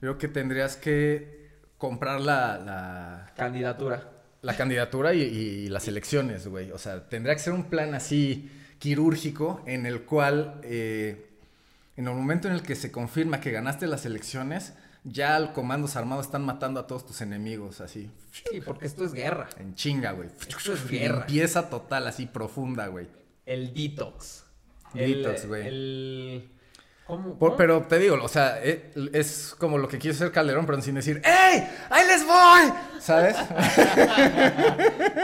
[0.00, 1.48] creo que tendrías que
[1.78, 4.08] comprar la, la, Candidatura.
[4.42, 6.70] la candidatura y, y las elecciones, güey.
[6.72, 11.26] O sea, tendría que ser un plan así quirúrgico en el cual, eh,
[11.96, 14.74] en el momento en el que se confirma que ganaste las elecciones,
[15.04, 19.12] ya los comandos armados están matando a todos tus enemigos, así, Sí, porque esto es
[19.12, 19.48] guerra.
[19.58, 20.28] en chinga, güey.
[20.48, 21.26] Esto es guerra.
[21.26, 23.08] Limpieza total, así profunda, güey.
[23.44, 24.44] El detox.
[24.94, 25.66] Detox, güey.
[25.66, 26.48] El...
[27.12, 27.38] ¿Cómo?
[27.38, 27.56] Por- cómo?
[27.58, 30.94] pero te digo, o sea, eh, es como lo que quiso hacer Calderón, pero sin
[30.94, 31.68] decir, ¡Ey!
[31.90, 32.72] ¡Ahí les voy!
[33.00, 33.36] ¿Sabes?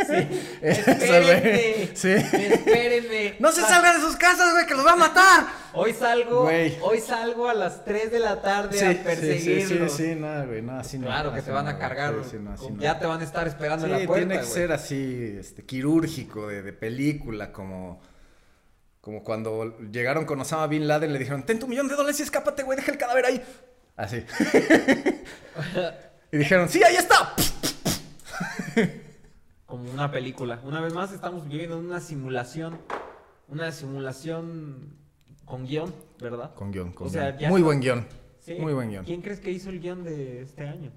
[0.09, 0.59] Sí.
[0.62, 1.91] Espérenme.
[1.95, 2.11] Sí.
[2.12, 3.36] Espérenme.
[3.41, 5.47] ¡No se salgan de sus casas, güey, que los va a matar!
[5.74, 6.76] Hoy salgo, Güey.
[6.82, 9.93] hoy salgo a las 3 de la tarde Sí, a sí, sí, perseguirlos.
[9.93, 11.07] sí, sí, no, güey, no, así no.
[11.07, 12.14] Claro que te van a cargar.
[12.14, 14.14] no, ya te van a estar esperando en la puerta.
[14.26, 14.53] tiene que güey.
[14.55, 18.01] ser así, este, quirúrgico, de, de película, como...
[19.09, 22.24] Como cuando llegaron con Osama Bin Laden, le dijeron, ten tu millón de dólares y
[22.24, 23.42] escápate, güey, deja el cadáver ahí.
[23.96, 24.22] Así.
[26.30, 27.34] y dijeron, sí, ahí está.
[29.64, 30.61] Como una película.
[30.62, 32.78] Una vez más estamos viviendo una simulación.
[33.48, 34.98] Una simulación
[35.46, 36.52] con guion, ¿verdad?
[36.54, 37.38] Con guion, con O sea, guion.
[37.40, 37.64] ya Muy está.
[37.64, 38.06] buen guion.
[38.40, 38.56] Sí.
[38.61, 39.06] Muy buen guion.
[39.06, 40.92] ¿Quién crees que hizo el guion de este año?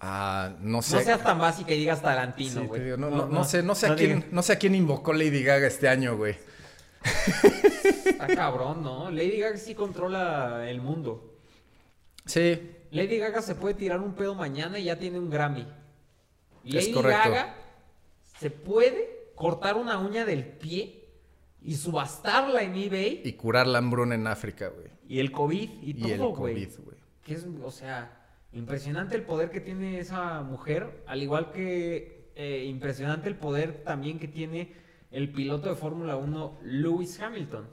[0.00, 0.96] Ah, no sé.
[0.96, 2.98] No seas tan básica y digas Tarantino, güey.
[2.98, 4.32] no, no, no sé, no sé a quién, digas.
[4.32, 6.34] no sé a quién invocó Lady Gaga este año, güey.
[8.04, 9.10] Está cabrón, ¿no?
[9.10, 11.38] Lady Gaga sí controla el mundo.
[12.24, 15.66] Sí, Lady Gaga se puede tirar un pedo mañana y ya tiene un Grammy.
[16.64, 17.02] Es Lady.
[17.02, 17.54] Gaga
[18.38, 21.08] se puede cortar una uña del pie
[21.62, 23.22] y subastarla en eBay.
[23.24, 24.88] Y curar la hambruna en África, güey.
[25.08, 26.54] Y el COVID y, Y el todo, güey.
[26.54, 26.96] COVID, güey.
[27.24, 32.64] Que es, o sea, impresionante el poder que tiene esa mujer, al igual que eh,
[32.68, 34.72] impresionante el poder también que tiene
[35.16, 37.66] el piloto de Fórmula 1, Lewis Hamilton.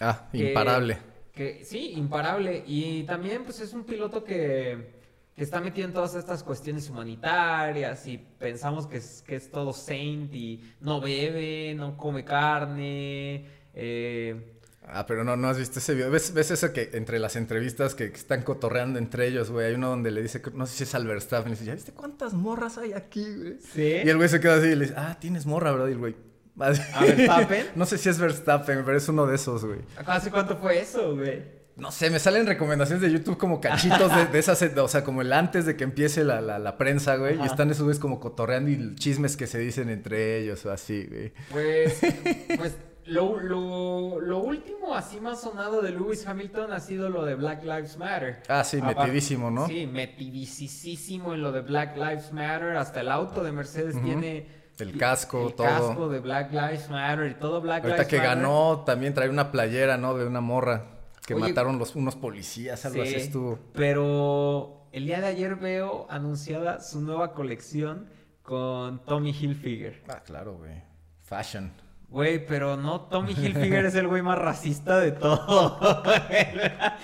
[0.00, 0.98] Ah, que- imparable.
[1.32, 2.62] Que, sí, imparable.
[2.66, 4.92] Y también, pues, es un piloto que,
[5.34, 9.72] que está metido en todas estas cuestiones humanitarias y pensamos que es, que es todo
[9.72, 13.44] saint y no bebe, no come carne.
[13.74, 14.50] eh,
[14.86, 16.10] Ah, pero no, no has visto ese video.
[16.10, 19.68] ¿Ves, ves eso que entre las entrevistas que, que están cotorreando entre ellos, güey?
[19.68, 21.92] Hay uno donde le dice, no sé si es al Verstappen, y dice, ¿ya viste
[21.92, 23.56] cuántas morras hay aquí, güey?
[23.60, 24.02] Sí.
[24.04, 25.88] Y el güey se queda así y le dice, ah, tienes morra, ¿verdad?
[25.88, 26.14] Y el güey.
[26.58, 27.66] ¿A Verstappen?
[27.74, 29.80] no sé si es Verstappen, pero es uno de esos, güey.
[30.06, 31.64] ¿Hace cuánto fue eso, güey?
[31.76, 35.22] No sé, me salen recomendaciones de YouTube como cachitos de, de esas, o sea, como
[35.22, 37.36] el antes de que empiece la, la, la prensa, güey.
[37.40, 41.04] Y están esos güeyes como cotorreando y chismes que se dicen entre ellos o así,
[41.10, 41.32] güey.
[41.50, 41.98] Pues,
[42.56, 42.76] pues
[43.06, 47.64] lo, lo, lo último así más sonado de Lewis Hamilton ha sido lo de Black
[47.64, 48.42] Lives Matter.
[48.48, 49.66] Ah, sí, Aparte- metidísimo, ¿no?
[49.66, 52.76] Sí, metidísimo en lo de Black Lives Matter.
[52.76, 54.63] Hasta el auto de Mercedes tiene...
[54.78, 55.66] El casco, el todo.
[55.66, 58.36] casco de Black Lives Matter y todo Black Ahorita Lives que Matter.
[58.36, 60.14] ganó, también trae una playera, ¿no?
[60.16, 60.84] De una morra
[61.26, 63.58] que Oye, mataron los, unos policías, algo así Sí, estuvo.
[63.72, 68.08] Pero el día de ayer veo anunciada su nueva colección
[68.42, 70.02] con Tommy Hilfiger.
[70.08, 70.82] Ah, claro, güey.
[71.22, 71.72] Fashion.
[72.14, 75.80] Güey, pero no, Tommy Hilfiger es el güey más racista de todo.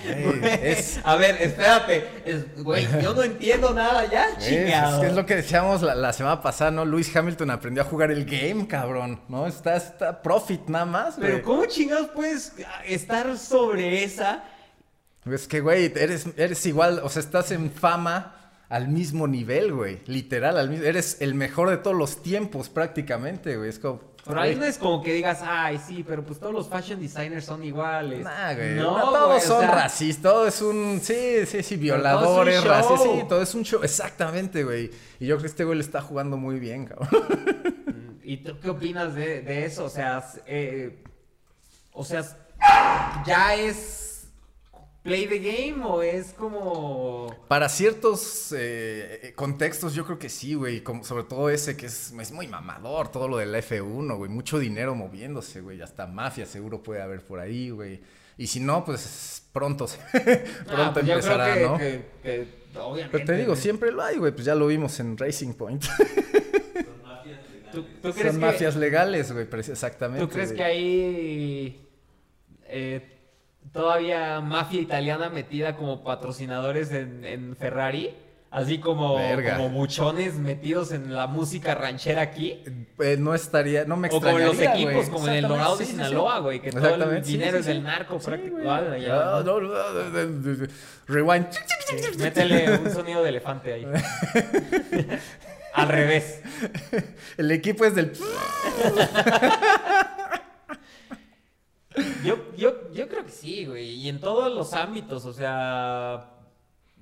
[0.05, 2.07] Güey, es- A ver, espérate.
[2.25, 5.03] Es- Güey, yo no entiendo nada ya, Es, chingado.
[5.03, 6.85] es lo que decíamos la, la semana pasada, ¿no?
[6.85, 9.49] Lewis Hamilton aprendió a jugar el game, cabrón, ¿no?
[9.49, 11.33] Está, está profit nada más, güey.
[11.33, 12.53] Pero ¿cómo chingados puedes
[12.87, 14.45] estar sobre esa?
[15.29, 18.37] Es que, güey, eres, eres igual, o sea, estás en fama
[18.69, 20.01] al mismo nivel, güey.
[20.07, 23.69] Literal, al mismo, eres el mejor de todos los tiempos prácticamente, güey.
[23.69, 24.09] Es como...
[24.25, 27.45] Pero ahí no es como que digas, ay, sí, pero pues todos los fashion designers
[27.45, 28.25] son iguales.
[28.25, 28.75] Nah, güey.
[28.75, 30.23] No, no, todos güey, o son sea, racistas.
[30.23, 31.01] Todo es un.
[31.03, 31.77] Sí, sí, sí.
[31.77, 33.03] Violadores, racistas.
[33.03, 33.83] Sí, todo es un show.
[33.83, 34.91] Exactamente, güey.
[35.19, 37.09] Y yo creo que este güey le está jugando muy bien, cabrón.
[38.23, 39.85] ¿Y tú qué opinas de, de eso?
[39.85, 41.03] O sea, eh,
[41.93, 42.23] o sea,
[43.27, 44.10] ¿ya es
[45.03, 47.35] play the game o es como...
[47.49, 50.83] Para ciertos eh, contextos, yo creo que sí, güey.
[50.83, 53.11] Como, sobre todo ese que es, es muy mamador.
[53.11, 54.31] Todo lo del F1, güey.
[54.31, 55.81] Mucho dinero moviéndose, güey.
[55.81, 58.01] Hasta mafia seguro puede haber por ahí, güey.
[58.37, 60.31] Y si no, pues pronto, pronto
[60.69, 61.79] Ah, pues yo creo empezará, que, ¿no?
[61.79, 63.11] que- que obviamente...
[63.13, 64.33] Pero te digo, siempre lo hay, güey.
[64.33, 65.85] Pues ya lo vimos en Racing Point.
[67.73, 69.47] ¿Tú, tú crees Son que, mafias legales, güey.
[69.53, 70.27] Exactamente.
[70.27, 70.57] ¿Tú crees güey.
[70.59, 71.89] que hay
[72.67, 73.20] eh,
[73.73, 78.15] todavía mafia italiana metida como patrocinadores en, en Ferrari?
[78.53, 79.57] Así como, Verga.
[79.57, 82.65] como buchones metidos en la música ranchera aquí.
[82.99, 85.11] Eh, no estaría, no me O como en extrañaría, los equipos, güey.
[85.11, 86.05] como en el Dorado de sí, sí, sí.
[86.05, 87.73] Sinaloa, güey, que todo el sí, dinero sí, es sí.
[87.75, 88.69] del narco Sí, prácticamente.
[88.69, 89.61] Ah, Ah, ¿no?
[89.61, 90.67] no, no, no, no, no, no.
[91.07, 91.47] Rewind.
[91.53, 93.87] Sí, Métele un sonido de elefante ahí.
[95.75, 96.43] Al revés.
[97.37, 98.11] El equipo es del.
[102.25, 103.91] Yo, yo, yo creo que sí, güey.
[103.95, 106.37] Y en todos los ámbitos, o sea.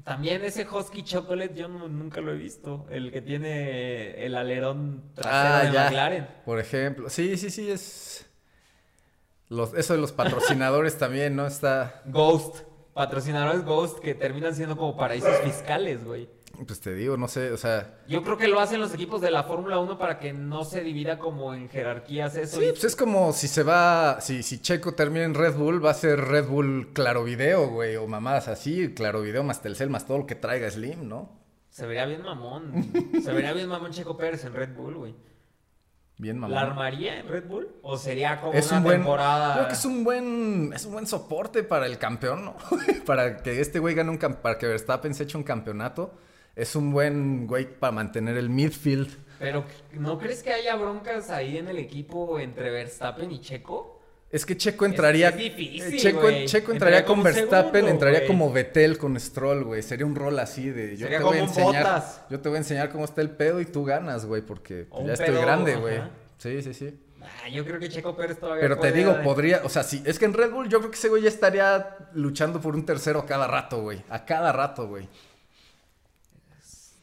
[0.05, 2.86] También ese Husky Chocolate yo no- nunca lo he visto.
[2.89, 5.84] El que tiene el alerón trasero Ah, de ya.
[5.84, 6.28] McLaren.
[6.47, 7.11] Por ejemplo.
[7.11, 8.24] Sí, sí, sí, es.
[9.51, 11.47] Los, eso de los patrocinadores también, ¿no?
[11.47, 12.03] Está.
[12.07, 12.62] Ghost.
[12.95, 16.28] Patrocinadores Ghost que terminan siendo como paraísos fiscales, güey.
[16.66, 17.99] Pues te digo, no sé, o sea.
[18.09, 20.80] Yo creo que lo hacen los equipos de la Fórmula 1 para que no se
[20.82, 22.59] divida como en jerarquías eso.
[22.59, 24.20] Sí, y- pues es como si se va.
[24.20, 27.96] Si, si Checo termina en Red Bull, va a ser Red Bull Claro Video, güey.
[27.96, 31.38] O mamadas así, Claro Video más Telcel más todo lo que traiga Slim, ¿no?
[31.70, 32.90] Se vería bien mamón.
[33.22, 35.14] se vería bien mamón Checo Pérez en Red Bull, güey.
[36.16, 36.53] Bien mamá.
[36.53, 37.68] ¿La armaría en Red Bull?
[37.82, 39.55] ¿O sería como es una un buen temporada?
[39.55, 42.57] creo que es un buen es un buen soporte para el campeón no
[43.07, 46.18] para que este güey gane un para que Verstappen se eche un campeonato
[46.59, 51.56] es un buen güey para mantener el midfield Pero ¿no crees que haya broncas ahí
[51.59, 53.94] en el equipo entre Verstappen y Checo?
[54.30, 56.28] es que Checo entraría es difícil, eh, Checo.
[56.44, 60.68] Checo entraría con Verstappen segundo, entraría como Vettel con Stroll güey sería un rol así
[60.68, 63.30] de yo Sería te voy a enseñar yo te voy a enseñar cómo está el
[63.30, 66.00] pedo y tú ganas güey porque O un ya estoy pedo, grande güey
[66.36, 69.61] sí sí sí Ah, yo creo que Checo Pérez todavía Pero te digo, dar- podría,
[69.64, 71.96] o sea, sí, es que en Red Bull yo creo que ese güey ya estaría
[72.14, 74.02] luchando por un tercero a cada rato, güey.
[74.09, 75.09] A cada rato, güey.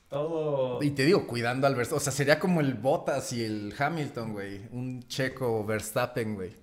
[0.10, 0.82] Todo...
[0.84, 1.97] Y te digo, cuidando al Verstappen.
[1.97, 4.62] O sea, sería como el Bottas y el Hamilton, güey.
[4.72, 6.56] Un checo Verstappen, güey.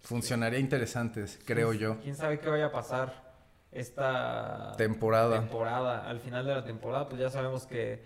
[0.00, 1.98] Funcionaría interesante, creo yo.
[2.02, 3.34] ¿Quién sabe qué vaya a pasar
[3.70, 5.38] esta Temporada.
[5.40, 6.08] temporada?
[6.08, 8.02] Al final de la temporada, pues ya sabemos que,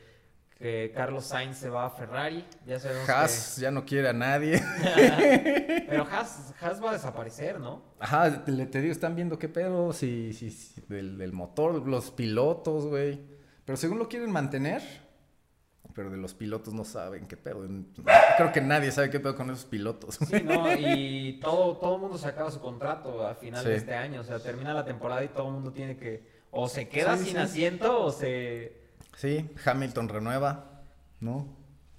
[0.59, 2.45] que Carlos Sainz se va a Ferrari.
[2.67, 4.61] Ya sabemos Haas ya no quiere a nadie.
[4.83, 5.85] que...
[5.89, 7.81] Pero Haas, Haas va a desaparecer, ¿no?
[8.01, 12.11] Ajá, te, te digo, están viendo qué pedo, si, si, si- del, del motor, los
[12.11, 13.33] pilotos, güey.
[13.65, 14.83] Pero según lo quieren mantener,
[15.95, 17.67] pero de los pilotos no saben qué pedo.
[18.37, 20.17] Creo que nadie sabe qué pedo con esos pilotos.
[20.17, 20.71] Sí, ¿no?
[20.77, 24.21] Y todo, todo el mundo se acaba su contrato a final de este año.
[24.21, 26.35] O sea, termina la temporada y todo el mundo tiene que...
[26.51, 27.39] O se queda Sí, sin sí.
[27.39, 28.81] asiento o se...
[29.17, 30.83] Sí, Hamilton renueva,
[31.21, 31.57] ¿no?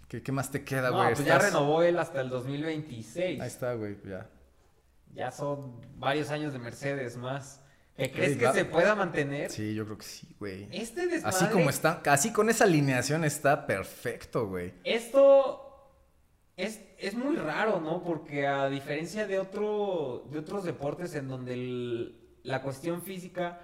[0.07, 1.13] ¿Qué, qué más te queda, No, güey?
[1.16, 3.41] pues ya renovó él hasta el 2026.
[3.41, 4.30] Ahí está, güey, ya.
[5.13, 7.61] Ya son varios años de Mercedes más.
[7.98, 9.50] ¿Que crees que se pueda mantener?
[9.50, 10.68] Sí, yo creo que sí, güey.
[10.72, 11.38] Este desmadre...
[11.38, 14.74] Así como está, así con esa alineación está perfecto, güey.
[14.84, 15.62] Esto
[16.58, 18.04] es, es muy raro, ¿no?
[18.04, 23.62] Porque a diferencia de, otro, de otros deportes en donde el- la cuestión física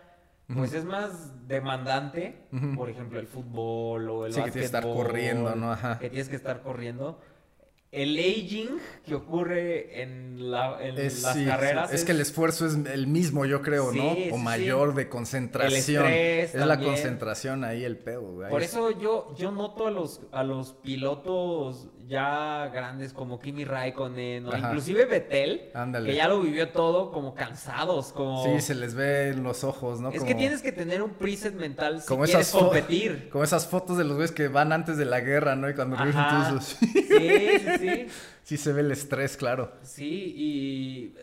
[0.53, 4.83] pues es más demandante, por ejemplo el fútbol o el Sí, que tienes que estar
[4.83, 5.71] corriendo, ¿no?
[5.71, 5.97] Ajá.
[5.99, 7.21] Que tienes que estar corriendo.
[7.91, 8.69] El aging
[9.05, 11.95] que ocurre en, la- en Es, las sí, carreras sí.
[11.97, 14.35] es que el esfuerzo es el mismo, yo creo, Sí, ¿no?
[14.35, 16.05] o mayor de concentración.
[16.05, 18.49] estrés es la concentración ahí el pedo, güey.
[18.49, 24.45] Por eso yo, yo noto a los, a los pilotos ya grandes como Kimi Raikkonen
[24.45, 24.67] o Ajá.
[24.67, 26.09] inclusive Vettel, Ándale.
[26.09, 28.43] que ya lo vivió todo como cansados, como...
[28.43, 30.09] Sí, se les ve en los ojos, ¿no?
[30.09, 33.29] Es Como- que tienes que tener un preset mental si como quieres esas competir.
[33.31, 35.69] Como esas fotos de los güeyes que van antes de la guerra, ¿no?
[35.69, 36.49] Y cuando Ajá.
[36.49, 38.07] todos esos- Sí, sí, sí.
[38.43, 39.71] sí se ve el estrés, claro.
[39.81, 41.15] Sí, y...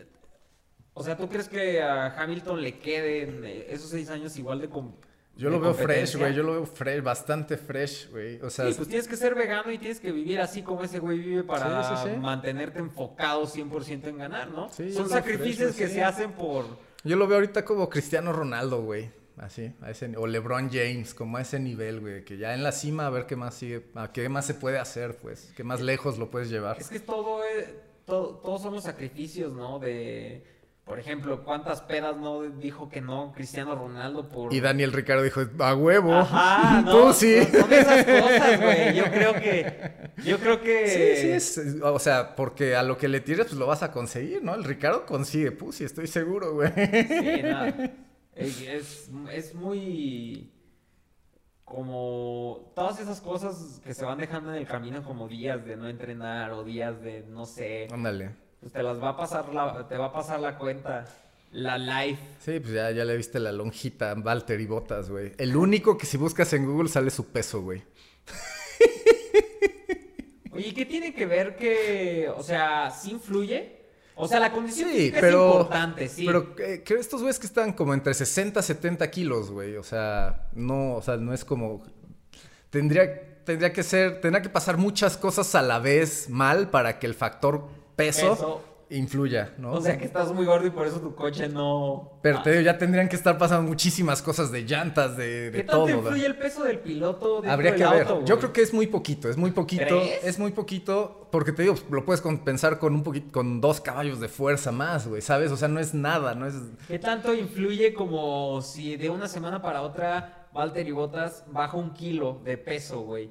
[0.95, 4.69] O sea, ¿tú crees que a Hamilton le queden eh, esos seis años igual de...
[4.69, 4.95] com-
[5.39, 6.33] Yo lo veo fresh, güey.
[6.35, 8.41] Yo lo veo fresh, bastante fresh, güey.
[8.41, 10.99] O sea, Sí, pues tienes que ser vegano y tienes que vivir así como ese
[10.99, 12.19] güey vive para Sí, sí, sí.
[12.19, 14.69] mantenerte enfocado 100% en ganar, ¿no?
[14.69, 15.93] Sí, Son sacrificios fresh, que sí.
[15.95, 16.65] se hacen por...
[17.03, 19.09] yo lo veo ahorita como Cristiano Ronaldo, güey.
[19.37, 22.25] Así, a ese, o LeBron James, como a ese nivel, güey.
[22.25, 24.77] Que ya en la cima a ver qué más sigue, a qué más se puede
[24.79, 25.53] hacer, pues.
[25.55, 26.77] Qué más lejos lo puedes llevar.
[26.77, 27.69] Es que todo es...
[28.05, 29.79] todo- todos son los sacrificios, ¿no?
[29.79, 30.43] De...
[30.89, 34.51] Por ejemplo, ¿cuántas pedas no dijo que no Cristiano Ronaldo por...
[34.51, 36.15] Y Daniel Ricardo dijo, a huevo.
[36.15, 37.43] Ajá, no, Tú sí.
[37.43, 38.95] Son, son esas cosas, güey.
[38.95, 40.11] Yo creo que...
[40.25, 40.87] Yo creo que...
[40.87, 43.91] Sí, sí, es, o sea, porque a lo que le tires, pues lo vas a
[43.91, 44.55] conseguir, ¿no?
[44.55, 46.71] El Ricardo consigue pussy, estoy seguro, güey.
[46.73, 47.91] Sí, nada.
[48.33, 50.51] Es, es muy
[51.65, 55.87] como todas esas cosas que se van dejando en el camino como días de no
[55.87, 58.48] entrenar o días de no sé, Ándale.
[58.59, 61.05] Pues te las va a pasar la, te va a pasar la cuenta,
[61.51, 62.21] la life.
[62.39, 65.33] Sí, pues ya, ya le viste la lonjita Walter y Botas, güey.
[65.37, 67.83] El único que si buscas en Google sale su peso, güey.
[70.51, 73.77] Oye, ¿qué tiene que ver que, o sea, sí influye?
[74.15, 76.25] O sea, la condición Sí, pero- es importante, sí.
[76.25, 79.77] Pero eh, creo estos güeyes que están como entre 60 y 70 kilos, güey.
[79.77, 81.81] O sea, no, o sea, no es como.
[82.69, 87.07] Tendría, tendría que ser, tendría que pasar muchas cosas a la vez mal para que
[87.07, 88.61] el factor peso, Peso.
[88.91, 89.73] influya, ¿no?
[89.73, 92.13] O sea, que estás muy gordo y por eso tu coche no...
[92.23, 95.57] Pero Ah, te digo, ya tendrían que estar pasando muchísimas cosas de llantas, de, de
[95.59, 95.89] ¿Qué tanto todo.
[95.99, 96.33] influye ¿no?
[96.33, 98.07] el peso del piloto Habría del que ver.
[98.25, 99.83] Yo creo que es muy poquito, es muy poquito.
[99.85, 100.23] ¿Crees?
[100.23, 104.19] Es muy poquito, porque te digo, lo puedes compensar con un poquito, con dos caballos
[104.19, 105.51] de fuerza más, güey, ¿sabes?
[105.51, 106.55] O sea, no es nada, no es.
[106.87, 112.41] ¿Qué tanto influye como si de una semana para otra Valtteri Bottas baja un kilo
[112.43, 113.29] de peso, güey?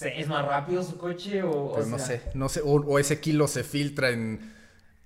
[0.00, 2.72] ¿Se- ¿Es más rápido su coche o, o Pues no sea, sé, no sé, o,
[2.80, 4.58] o ese kilo se filtra en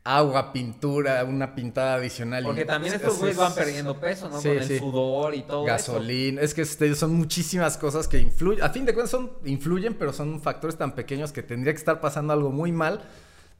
[0.04, 2.42] agua, pintura, una pintada adicional.
[2.44, 4.38] y- Porque también es- estos es- güeyes van perdiendo peso, ¿no?
[4.40, 4.78] Sí, Con el sí.
[4.78, 8.92] sudor y todo Gasolina, es que este, son muchísimas cosas que influyen, a fin de
[8.92, 12.70] cuentas son, influyen, pero son factores tan pequeños que tendría que estar pasando algo muy
[12.70, 13.00] mal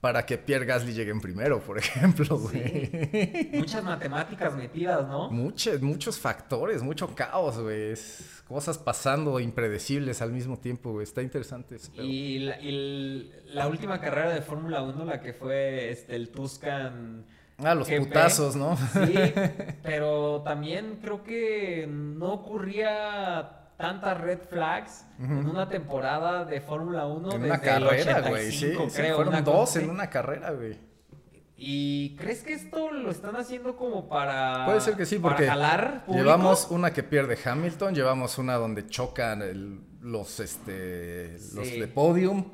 [0.04, 3.48] para que Pierre Gasly llegue en primero, por ejemplo, güey.
[3.54, 5.30] Muchas matemáticas metidas, ¿no?
[5.30, 7.92] Muchos, muchos factores, mucho caos, güey.
[7.92, 11.04] Es cosas pasando impredecibles al mismo tiempo, güey.
[11.04, 11.78] Está interesante.
[11.94, 16.28] Y la, y el- la última carrera de Fórmula 1, la que fue este, el
[16.28, 17.24] Tuscan...
[17.56, 18.00] Ah, los GP.
[18.08, 18.76] putazos, ¿no?
[18.76, 19.14] Sí,
[19.82, 27.32] pero también creo que no ocurría tantas red flags en una temporada de Fórmula 1
[27.32, 28.50] en desde una carrera, güey.
[28.50, 30.78] Sí, 85, sí, creo, fueron dos en una carrera, güey.
[31.56, 36.04] ¿Y crees que esto lo están haciendo como para Puede ser que sí, porque jalar
[36.08, 42.44] llevamos una que pierde Hamilton, llevamos una donde chocan el- los, este, los de podium.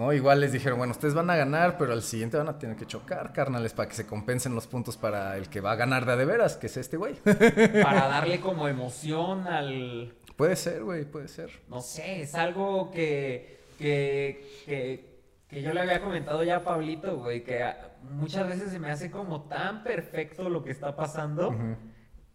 [0.00, 0.14] ¿No?
[0.14, 2.86] Igual les dijeron, bueno, ustedes van a ganar, pero al siguiente van a tener que
[2.86, 6.12] chocar, carnales, para que se compensen los puntos para el que va a ganar de
[6.12, 7.16] a de veras, que es este güey.
[7.82, 11.50] para darle como emoción al puede ser, güey, puede ser.
[11.68, 17.18] no sé, es algo que, que, que, que yo le había comentado ya a Pablito,
[17.18, 17.62] güey, que
[18.02, 21.54] muchas veces se me hace como tan perfecto lo que está pasando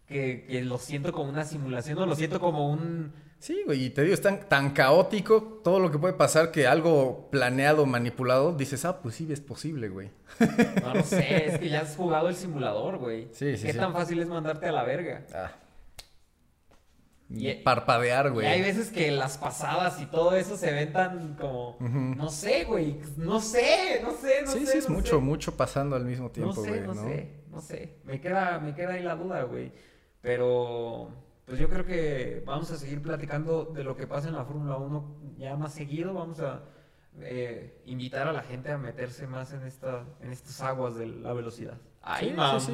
[0.06, 3.90] que, que lo siento como una simulación o lo siento como un, Sí, güey, y
[3.90, 8.52] te digo, es tan, tan caótico todo lo que puede pasar que algo planeado, manipulado,
[8.52, 10.10] dices, ah, pues sí, es posible, güey.
[10.82, 13.28] No lo sé, es que ya has jugado el simulador, güey.
[13.32, 13.78] Sí, sí, ¿Qué sí.
[13.78, 15.26] tan fácil es mandarte a la verga?
[15.34, 15.52] Ah.
[17.28, 18.46] Y- Parpadear, Y güey.
[18.46, 23.00] hay veces que las pasadas y todo eso se ven tan como, no sé, güey,
[23.16, 24.72] no sé, no sé, no sí, sé.
[24.72, 25.22] sí, es no mucho, sé.
[25.22, 27.02] mucho pasando al mismo No tiempo, sé, güey, no, ¿no?
[27.02, 27.96] sé, no sé.
[28.04, 29.72] Me queda, me queda ahí la duda, güey.
[30.22, 31.10] Pero,
[31.46, 34.76] pues yo creo que vamos a seguir platicando de lo que pasa en la Fórmula
[34.76, 36.12] 1 ya más seguido.
[36.12, 36.62] Vamos a
[37.20, 41.32] eh, invitar a la gente a meterse más en esta, en estas aguas de la
[41.32, 41.74] velocidad.
[42.08, 42.66] Ay, Sí, mamón, sí,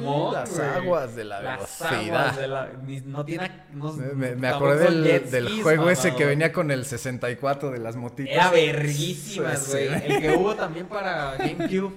[0.53, 2.19] sí, las aguas de la Las velocidad.
[2.19, 2.71] aguas de la...
[2.85, 3.65] ni- No tiene...
[3.73, 7.71] No, Me, me- acordé del, jet del skis, juego ese que venía con el 64
[7.71, 8.31] de las motitas.
[8.33, 10.11] Era verguísimas, Sí, güey.
[10.11, 11.93] El que hubo también para GameCube.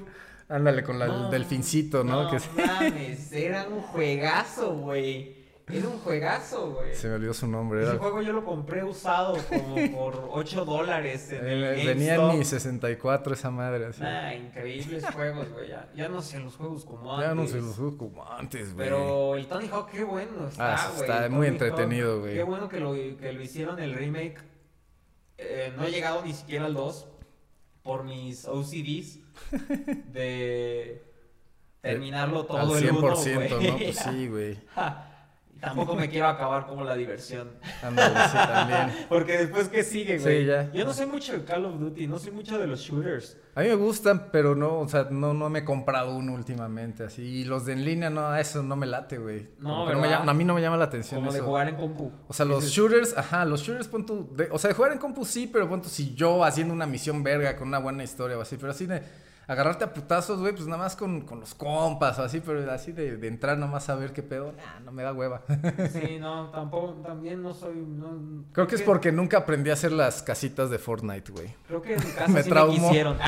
[0.49, 2.22] Ándale, con la, el No, delfincito, ¿no?
[2.22, 5.36] No que mames, era un juegazo, güey.
[5.69, 6.95] Era un juegazo, güey.
[6.95, 7.81] se me olvidó su nombre.
[7.83, 12.14] Ese Era, juego yo lo compré usado como por 8 dólares en el Eh, venía
[12.14, 14.01] en mi 64 esa madre, así.
[14.01, 15.69] Nah, increíbles juegos, güey.
[15.69, 17.51] Ya, ya no sé los juegos como ya no antes.
[17.51, 18.87] se los juego como antes, güey.
[18.89, 21.01] Pero el Tony Hawk, qué bueno está, Ah, güey.
[21.01, 22.35] está El muy Tony Hawk, entretenido, güey.
[22.35, 24.39] Qué bueno que lo, que lo hicieron el remake.
[25.39, 27.09] Eh, no he llegado ni siquiera al 2
[27.83, 29.19] por mis OCDs
[30.12, 31.03] de
[31.83, 33.71] terminarlo todo Al el 100%, 100%, güey.
[33.71, 33.79] ¿no?
[33.79, 34.59] Pues sí, güey.
[35.57, 37.48] Y Tampoco me quiero acabar como la diversión.
[37.82, 39.07] Ándale, sí, también.
[39.09, 40.44] Porque después, ¿qué sigue, Sí, güey?
[40.44, 40.70] ya.
[40.70, 43.38] Yo no soy mucho de Call of Duty, no soy mucho de los shooters.
[43.54, 47.04] A mí me gustan, pero no, o sea, no, no me he comprado uno últimamente,
[47.04, 47.22] así.
[47.22, 49.48] Y los de en línea, no, eso no me late, güey.
[49.59, 52.12] No, llama- a mí no me llama la atención Como de jugar en compu.
[52.28, 54.98] O sea, los shooters, ajá, los shooters, pon tú, de- o sea, de jugar en
[54.98, 58.36] compu sí, pero pon tú, si yo haciendo una misión verga con una buena historia
[58.36, 59.02] o así, pero así de
[59.47, 62.92] agarrarte a putazos, güey, pues nada más con, con los compas o así, pero así
[62.92, 65.42] de, de entrar nomás a ver qué pedo, nah, no me da hueva.
[65.92, 67.74] Sí, no, tampoco, también no soy.
[67.76, 71.55] No, Creo que es porque nunca aprendí a hacer las casitas de Fortnite, güey.
[71.66, 72.72] Creo que en mi casa Me sí traumó.
[72.72, 73.18] me quisieron.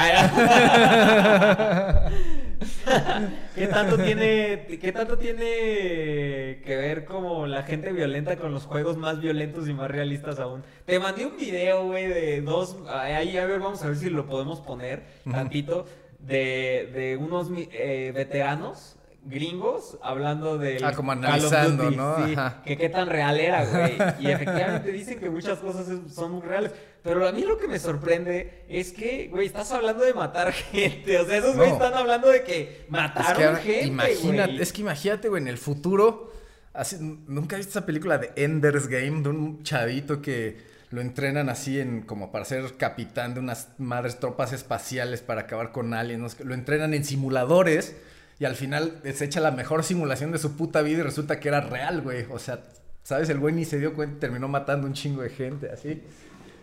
[3.55, 8.97] ¿Qué tanto tiene, qué tanto tiene que ver como la gente violenta con los juegos
[8.97, 10.63] más violentos y más realistas aún?
[10.85, 14.27] Te mandé un video, güey, de dos, ahí a ver, vamos a ver si lo
[14.27, 15.87] podemos poner tantito,
[16.19, 22.15] de, de unos eh, veteranos gringos hablando de Ah, como analizando, ¿no?
[22.15, 22.63] Ajá.
[22.65, 23.97] que qué tan real era, güey.
[24.21, 26.73] Y efectivamente dicen que muchas cosas son muy reales.
[27.03, 31.19] Pero a mí lo que me sorprende es que, güey, estás hablando de matar gente.
[31.19, 31.57] O sea, esos No.
[31.59, 34.63] güeyes están hablando de que Es mataron que ahora, gente, imagínate, güey.
[34.63, 36.33] es que imagínate, güey, en el futuro,
[36.73, 40.57] así, nunca viste esa película de Ender's Game, de un chavito que
[40.91, 45.73] lo entrenan así en como para ser capitán de unas madres tropas espaciales para acabar
[45.73, 47.97] con aliens, lo entrenan en simuladores
[48.39, 51.49] y al final se echa la mejor simulación de su puta vida y resulta que
[51.49, 52.27] era real, güey.
[52.31, 52.63] O sea,
[53.03, 53.29] ¿sabes?
[53.29, 56.03] El güey ni se dio cuenta y terminó matando un chingo de gente, así.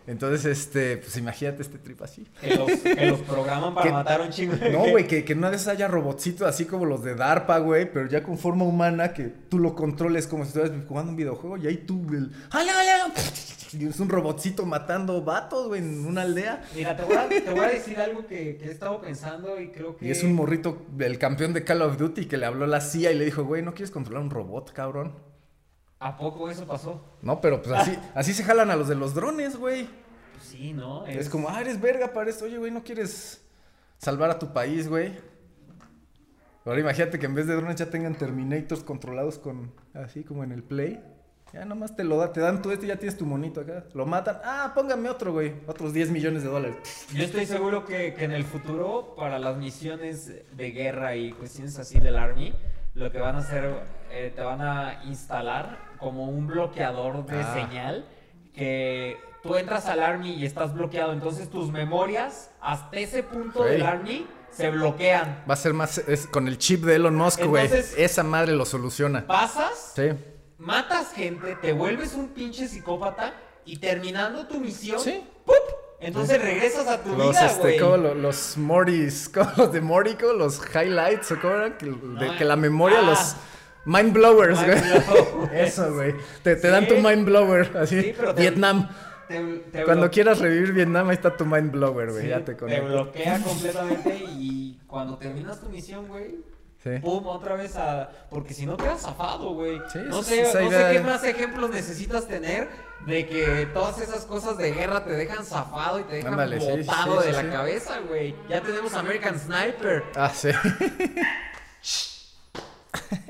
[0.07, 2.27] Entonces, este, pues imagínate este trip así.
[2.39, 5.33] Que los, que los programan para Que- matar a un chingo No, güey, que, que
[5.33, 9.13] una vez haya robotcitos así como los de DARPA, güey, pero ya con forma humana,
[9.13, 12.31] que tú lo controles como si estuvieras jugando un videojuego y ahí tú, el...
[12.51, 13.13] ¡Hala, hala!
[13.77, 16.63] Y es un robotcito matando vatos, güey, en una aldea.
[16.75, 19.69] Mira, te voy, a, te voy a decir algo que, que he estado pensando y
[19.69, 20.05] creo que...
[20.07, 22.79] Y es un morrito, el campeón de Call of Duty, que le habló a la
[22.79, 25.13] CIA y le dijo, güey, ¿no quieres controlar un robot, cabrón?
[26.05, 27.01] ¿A poco eso pasó?
[27.23, 29.89] No, pero pues así, así se jalan a los de los drones, güey.
[30.33, 31.03] Pues sí, ¿no?
[31.07, 32.45] Es como, ah, eres verga para esto.
[32.45, 33.43] Oye, güey, ¿no quieres
[33.97, 35.17] salvar a tu país, güey?
[36.63, 40.51] Ahora imagínate que en vez de drones ya tengan Terminators controlados con, así como en
[40.51, 41.03] el Play.
[41.51, 43.85] Ya nomás te lo da, te dan tú este y ya tienes tu monito acá.
[43.95, 44.37] Lo matan.
[44.43, 45.55] Ah, póngame otro, güey.
[45.65, 46.77] Otros 10 millones de dólares.
[47.15, 51.79] Yo estoy seguro que, que en el futuro, para las misiones de guerra y cuestiones
[51.79, 52.53] así del Army,
[52.93, 53.73] lo que van a hacer,
[54.11, 57.53] eh, te van a instalar como un bloqueador de Ah.
[57.53, 58.05] señal
[58.53, 63.83] que tú entras al Army y estás bloqueado, entonces tus memorias hasta ese punto del
[63.83, 65.43] Army se bloquean.
[65.49, 67.69] Va a ser más es con el chip de Elon Musk, güey.
[67.97, 69.27] Esa madre lo soluciona.
[69.27, 70.09] Pasas, Sí.
[70.57, 73.33] matas gente, te vuelves un pinche psicópata
[73.65, 75.21] y terminando tu misión, Sí.
[75.45, 75.55] ¡pup!
[75.99, 81.31] entonces regresas a tu Los, vida, este, los Mortis, como los de Morico, los highlights,
[81.31, 81.77] ¿o cómo eran?
[81.77, 81.91] Que, de-
[82.29, 83.09] No, que la memoria, ah.
[83.09, 83.35] los
[83.85, 84.79] mind blowers, güey.
[84.81, 85.51] Blowers.
[85.53, 86.13] Eso, güey.
[86.43, 88.01] Te, te dan tu mind blower, así.
[88.01, 88.89] Sí, pero te- Vietnam.
[89.27, 92.23] Te- te Cuando quieras revivir Vietnam, ahí está tu mind blower, güey.
[92.23, 92.85] Sí, ya te te conecto.
[92.85, 96.35] bloquea completamente y cuando terminas tu misión, güey,
[96.83, 96.99] Sí.
[97.01, 98.11] pum, otra vez a...
[98.29, 99.79] Porque si no quedas zafado, güey.
[99.91, 102.69] Sí, no sé, no sé qué más ejemplos necesitas tener
[103.07, 107.21] de que todas esas cosas de guerra te dejan zafado y te dejan Ándale, botado
[107.23, 108.35] sí, de la cabeza, güey.
[108.47, 110.03] Ya tenemos American Sniper.
[110.15, 110.49] Ah, sí.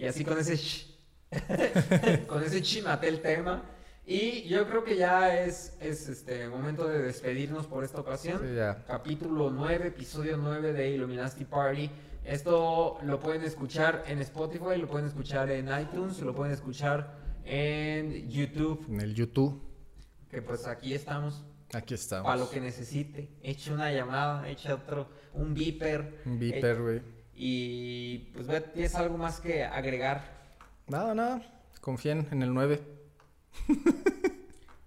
[0.00, 0.54] Y así con ese...
[0.54, 0.86] sh-
[2.26, 3.62] con ese chi maté el tema.
[4.06, 8.40] Y yo creo que ya es, es este momento de despedirnos por esta ocasión.
[8.42, 8.82] Sí, ya.
[8.86, 11.90] Capítulo 9, episodio 9 de Illuminati Party.
[12.24, 18.28] Esto lo pueden escuchar en Spotify, lo pueden escuchar en iTunes, lo pueden escuchar en
[18.28, 18.84] YouTube.
[18.88, 19.62] En el YouTube.
[20.30, 22.24] Que pues aquí estamos Aquí estamos.
[22.24, 23.36] para lo que necesite.
[23.42, 26.22] Eche una llamada, eche otro, un beeper.
[26.26, 27.02] Un beeper, güey.
[27.42, 30.22] Y pues ve, tienes algo más que agregar.
[30.88, 31.40] Nada, nada.
[31.80, 32.82] Confíen en el 9.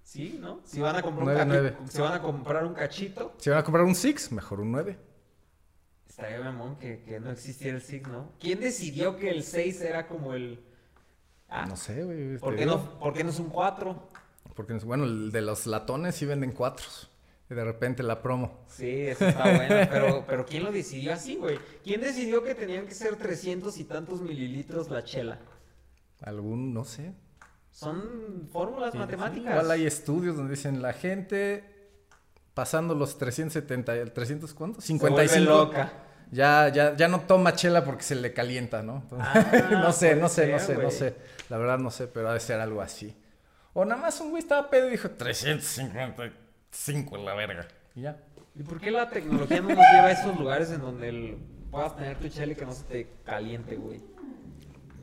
[0.04, 0.60] Sí, ¿no?
[0.64, 1.76] Si van a comprar, Nueve, un, nueve.
[1.76, 4.72] cachi- si van a comprar un cachito, Si van a comprar un Six, mejor un
[4.72, 4.95] 9.
[6.08, 8.30] estaría mamón que, que no existiera el SIG, ¿no?
[8.39, 10.64] ¿Quién decidió que el 6 era como el...
[11.49, 12.38] Ah, No sé, güey.
[12.38, 14.10] ¿por, qué no, ¿Por qué no es un 4?
[14.54, 17.10] Porque, bueno, el de los latones sí venden cuatros.
[17.54, 18.66] Y de repente la promo.
[18.68, 21.60] Sí, eso está bueno, pero, pero ¿quién lo decidió así, güey?
[21.84, 25.38] ¿Quién decidió que tenían que ser 300 y tantos mililitros la chela?
[26.22, 27.14] Algún, no sé.
[27.70, 29.51] Son fórmulas Sí, matemáticas.
[29.51, 31.64] Igual hay estudios donde dicen la gente
[32.56, 34.82] pasando los 370, el 300 ¿cuánto?
[34.82, 35.51] Se vuelve 55.
[35.51, 35.93] loca.
[36.32, 39.04] Ya, ya, ya no toma chela porque se le calienta, ¿no?
[39.04, 41.16] Entonces, Ah, no sé, no sé, no sé, no sé.
[41.49, 43.16] La verdad no sé, pero ha de ser algo así.
[43.74, 45.12] O nada más un güey estaba pedo y dijo
[46.74, 47.67] 355 en la verga.
[47.95, 48.17] Y ya.
[48.55, 51.38] ¿Y por qué la tecnología no nos lleva a esos lugares en donde el-
[51.71, 54.01] puedas tener tu chela y que no se te caliente, güey?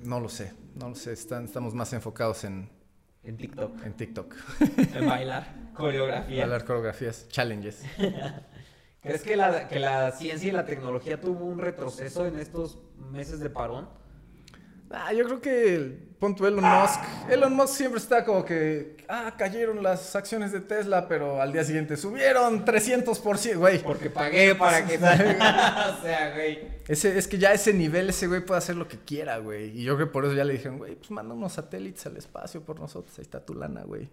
[0.05, 1.13] No lo sé, no lo sé.
[1.13, 2.69] Están, estamos más enfocados en,
[3.25, 3.85] En TikTok.
[3.85, 4.35] en TikTok.
[4.95, 5.47] En bailar.
[5.75, 6.45] Coreografía.
[6.45, 7.83] Hablar coreografías, challenges.
[9.03, 13.41] ¿Crees que la, que la ciencia y la tecnología tuvo un retroceso en estos meses
[13.41, 13.89] de parón?
[14.93, 17.01] Ah, yo creo que el punto Elon Musk.
[17.31, 18.97] Elon Musk siempre está como que.
[19.09, 23.81] Ah, cayeron las acciones de Tesla, pero al día siguiente subieron 300%, güey.
[23.83, 24.95] Porque pagué para que...
[24.99, 26.59] o sea, güey.
[26.89, 29.79] Ese, es que ya a ese nivel ese güey puede hacer lo que quiera, güey.
[29.79, 32.17] Y yo creo que por eso ya le dijeron, güey, pues manda unos satélites al
[32.17, 33.17] espacio por nosotros.
[33.19, 34.09] Ahí está tu lana, güey.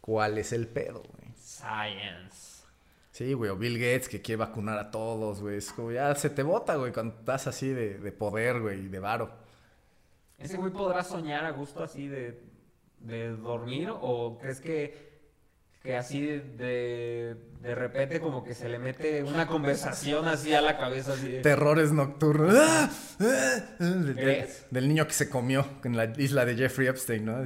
[0.00, 1.32] ¿Cuál es el pedo, güey?
[1.36, 2.64] Science.
[3.12, 5.58] Sí, güey, o Bill Gates que quiere vacunar a todos, güey.
[5.58, 8.88] Es como ya se te bota, güey, cuando estás así de, de poder, güey, y
[8.88, 9.43] de varo.
[10.44, 12.38] ¿Ese güey podrá soñar a gusto así de,
[13.00, 13.88] de dormir?
[13.90, 14.94] ¿O crees que,
[15.82, 20.76] que así de, de, repente como que se le mete una conversación así a la
[20.76, 21.14] cabeza?
[21.14, 22.54] Así de- Terrores nocturnos.
[22.58, 22.90] ¡Ah!
[23.20, 23.24] ¡Ah!
[23.78, 24.66] Del, ¿Crees?
[24.70, 27.36] del niño que se comió en la isla de Jeffrey Epstein, ¿no?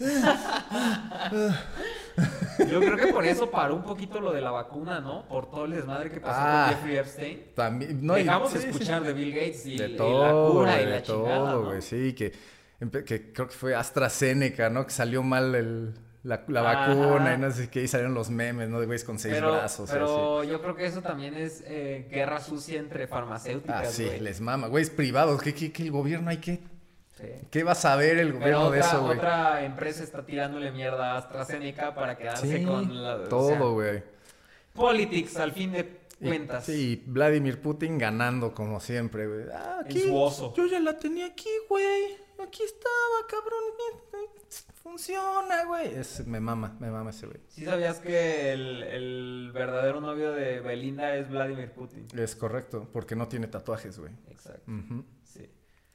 [0.00, 1.56] ¡Ah!
[2.70, 5.26] Yo creo que por eso paró un poquito lo de la vacuna, ¿no?
[5.26, 6.66] Por todo el desmadre que pasó Ah.
[6.68, 7.42] con Jeffrey Epstein.
[7.54, 10.52] También, no, Dejamos sí, de sí, escuchar de Bill Gates y, de y todo, la
[10.52, 11.68] cura y la de chingada, todo, ¿no?
[11.68, 12.32] güey, sí, que,
[13.04, 14.86] que creo que fue AstraZeneca, ¿no?
[14.86, 18.78] Que salió mal el, la, vacuna y no sé qué, y salieron los memes, ¿no?
[18.80, 19.90] De güeyes con seis Pero, brazos.
[19.90, 24.40] pero yo creo que eso también es eh, guerra sucia entre farmacéuticas, Ah, sí, les
[24.40, 24.68] mama.
[24.68, 26.60] Güeyes privados, ¿qué, qué, qué el gobierno hay que...?
[27.16, 27.24] Sí.
[27.50, 29.18] ¿Qué va a saber el Pero gobierno de eso, güey?
[29.18, 33.14] otra empresa está tirándole mierda a AstraZeneca para quedarse Sí, con la...
[33.14, 34.02] o sea, todo, güey.
[34.74, 36.64] politics, al fin de cuentas.
[36.64, 39.44] Sí, Vladimir Putin ganando como siempre, güey.
[39.54, 40.00] Ah, En aquí.
[40.00, 40.52] su oso.
[40.56, 42.16] Yo ya la tenía aquí, güey.
[42.44, 44.28] Aquí estaba, cabrón.
[44.82, 45.94] Funciona, güey.
[45.94, 47.38] Es, me mama, me mama ese güey.
[47.48, 52.06] ¿Sí sabías que el, el verdadero novio de Belinda es Vladimir Putin?
[52.16, 54.12] Es correcto, porque no tiene tatuajes, güey.
[54.30, 55.04] Exacto, sí.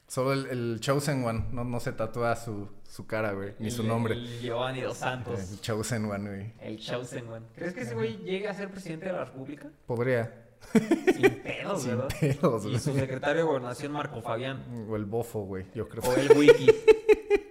[0.09, 3.71] Solo el, el Chosen One no, no se tatúa su, su cara, güey, ni El-
[3.71, 4.15] su nombre.
[4.15, 5.39] El Giovanni Dos Santos.
[5.51, 6.53] El Chosen One, güey.
[6.59, 7.45] El Chosen One.
[7.55, 9.67] ¿Crees que ese güey llegue a ser presidente de la República?
[9.85, 10.45] Podría.
[10.73, 12.07] Sin pedos, Sin ¿verdad?
[12.19, 13.01] pedos, Y su güey.
[13.01, 14.87] secretario de gobernación, Marco Fabián.
[14.89, 16.03] O el bofo, güey, yo creo.
[16.03, 16.69] O el wiki.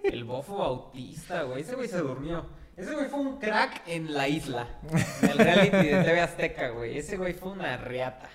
[0.03, 1.61] El bofo bautista, güey.
[1.61, 2.45] Ese güey se durmió.
[2.75, 4.67] Ese güey fue un crack en la isla.
[5.21, 6.97] En el reality de TV Azteca, güey.
[6.97, 8.29] Ese güey fue una reata.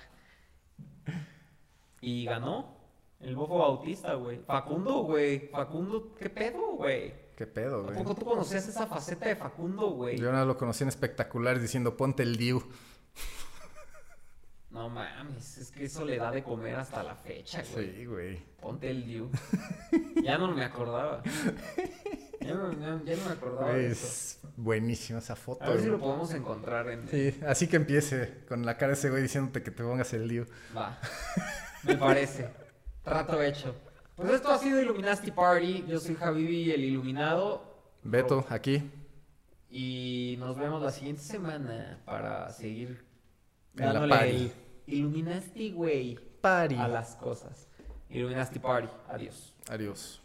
[2.01, 2.74] Y ganó.
[3.19, 4.39] El bofo bautista, güey.
[4.45, 5.47] Facundo, güey.
[5.49, 7.13] Facundo, ¿qué pedo, güey?
[7.35, 7.97] ¿Qué pedo, ¿A güey?
[7.97, 10.17] poco tú conocías esa faceta de Facundo, güey?
[10.17, 12.63] Yo no lo conocí en espectaculares diciendo ponte el Diu.
[14.69, 17.95] No mames, es que eso le da de comer hasta la fecha, güey.
[17.95, 18.37] Sí, güey.
[18.59, 19.29] Ponte el Diu.
[20.21, 21.23] Ya no me acordaba.
[22.41, 24.05] Ya no, ya- ya no me acordaba de eso.
[24.05, 25.63] Es buenísima esa foto.
[25.63, 27.07] A ver si lo podemos encontrar en...
[27.07, 30.27] Sí, así que empiece con la cara de ese güey diciéndote que te pongas el
[30.27, 30.45] Diu.
[30.75, 30.99] Va.
[31.83, 32.49] Me parece.
[33.05, 33.73] Trato hecho.
[34.15, 35.85] Pues esto ha sido Illuminati Party.
[35.87, 37.63] Yo soy Javivi, el iluminado.
[38.03, 38.81] Beto, aquí.
[39.69, 43.05] Y nos vemos la siguiente semana para seguir
[43.77, 44.51] En la party.
[44.87, 46.75] el Illuminati, güey, Party.
[46.75, 47.67] a las cosas.
[48.09, 48.87] Illuminati Party.
[49.09, 49.53] Adiós.
[49.69, 50.21] Adiós.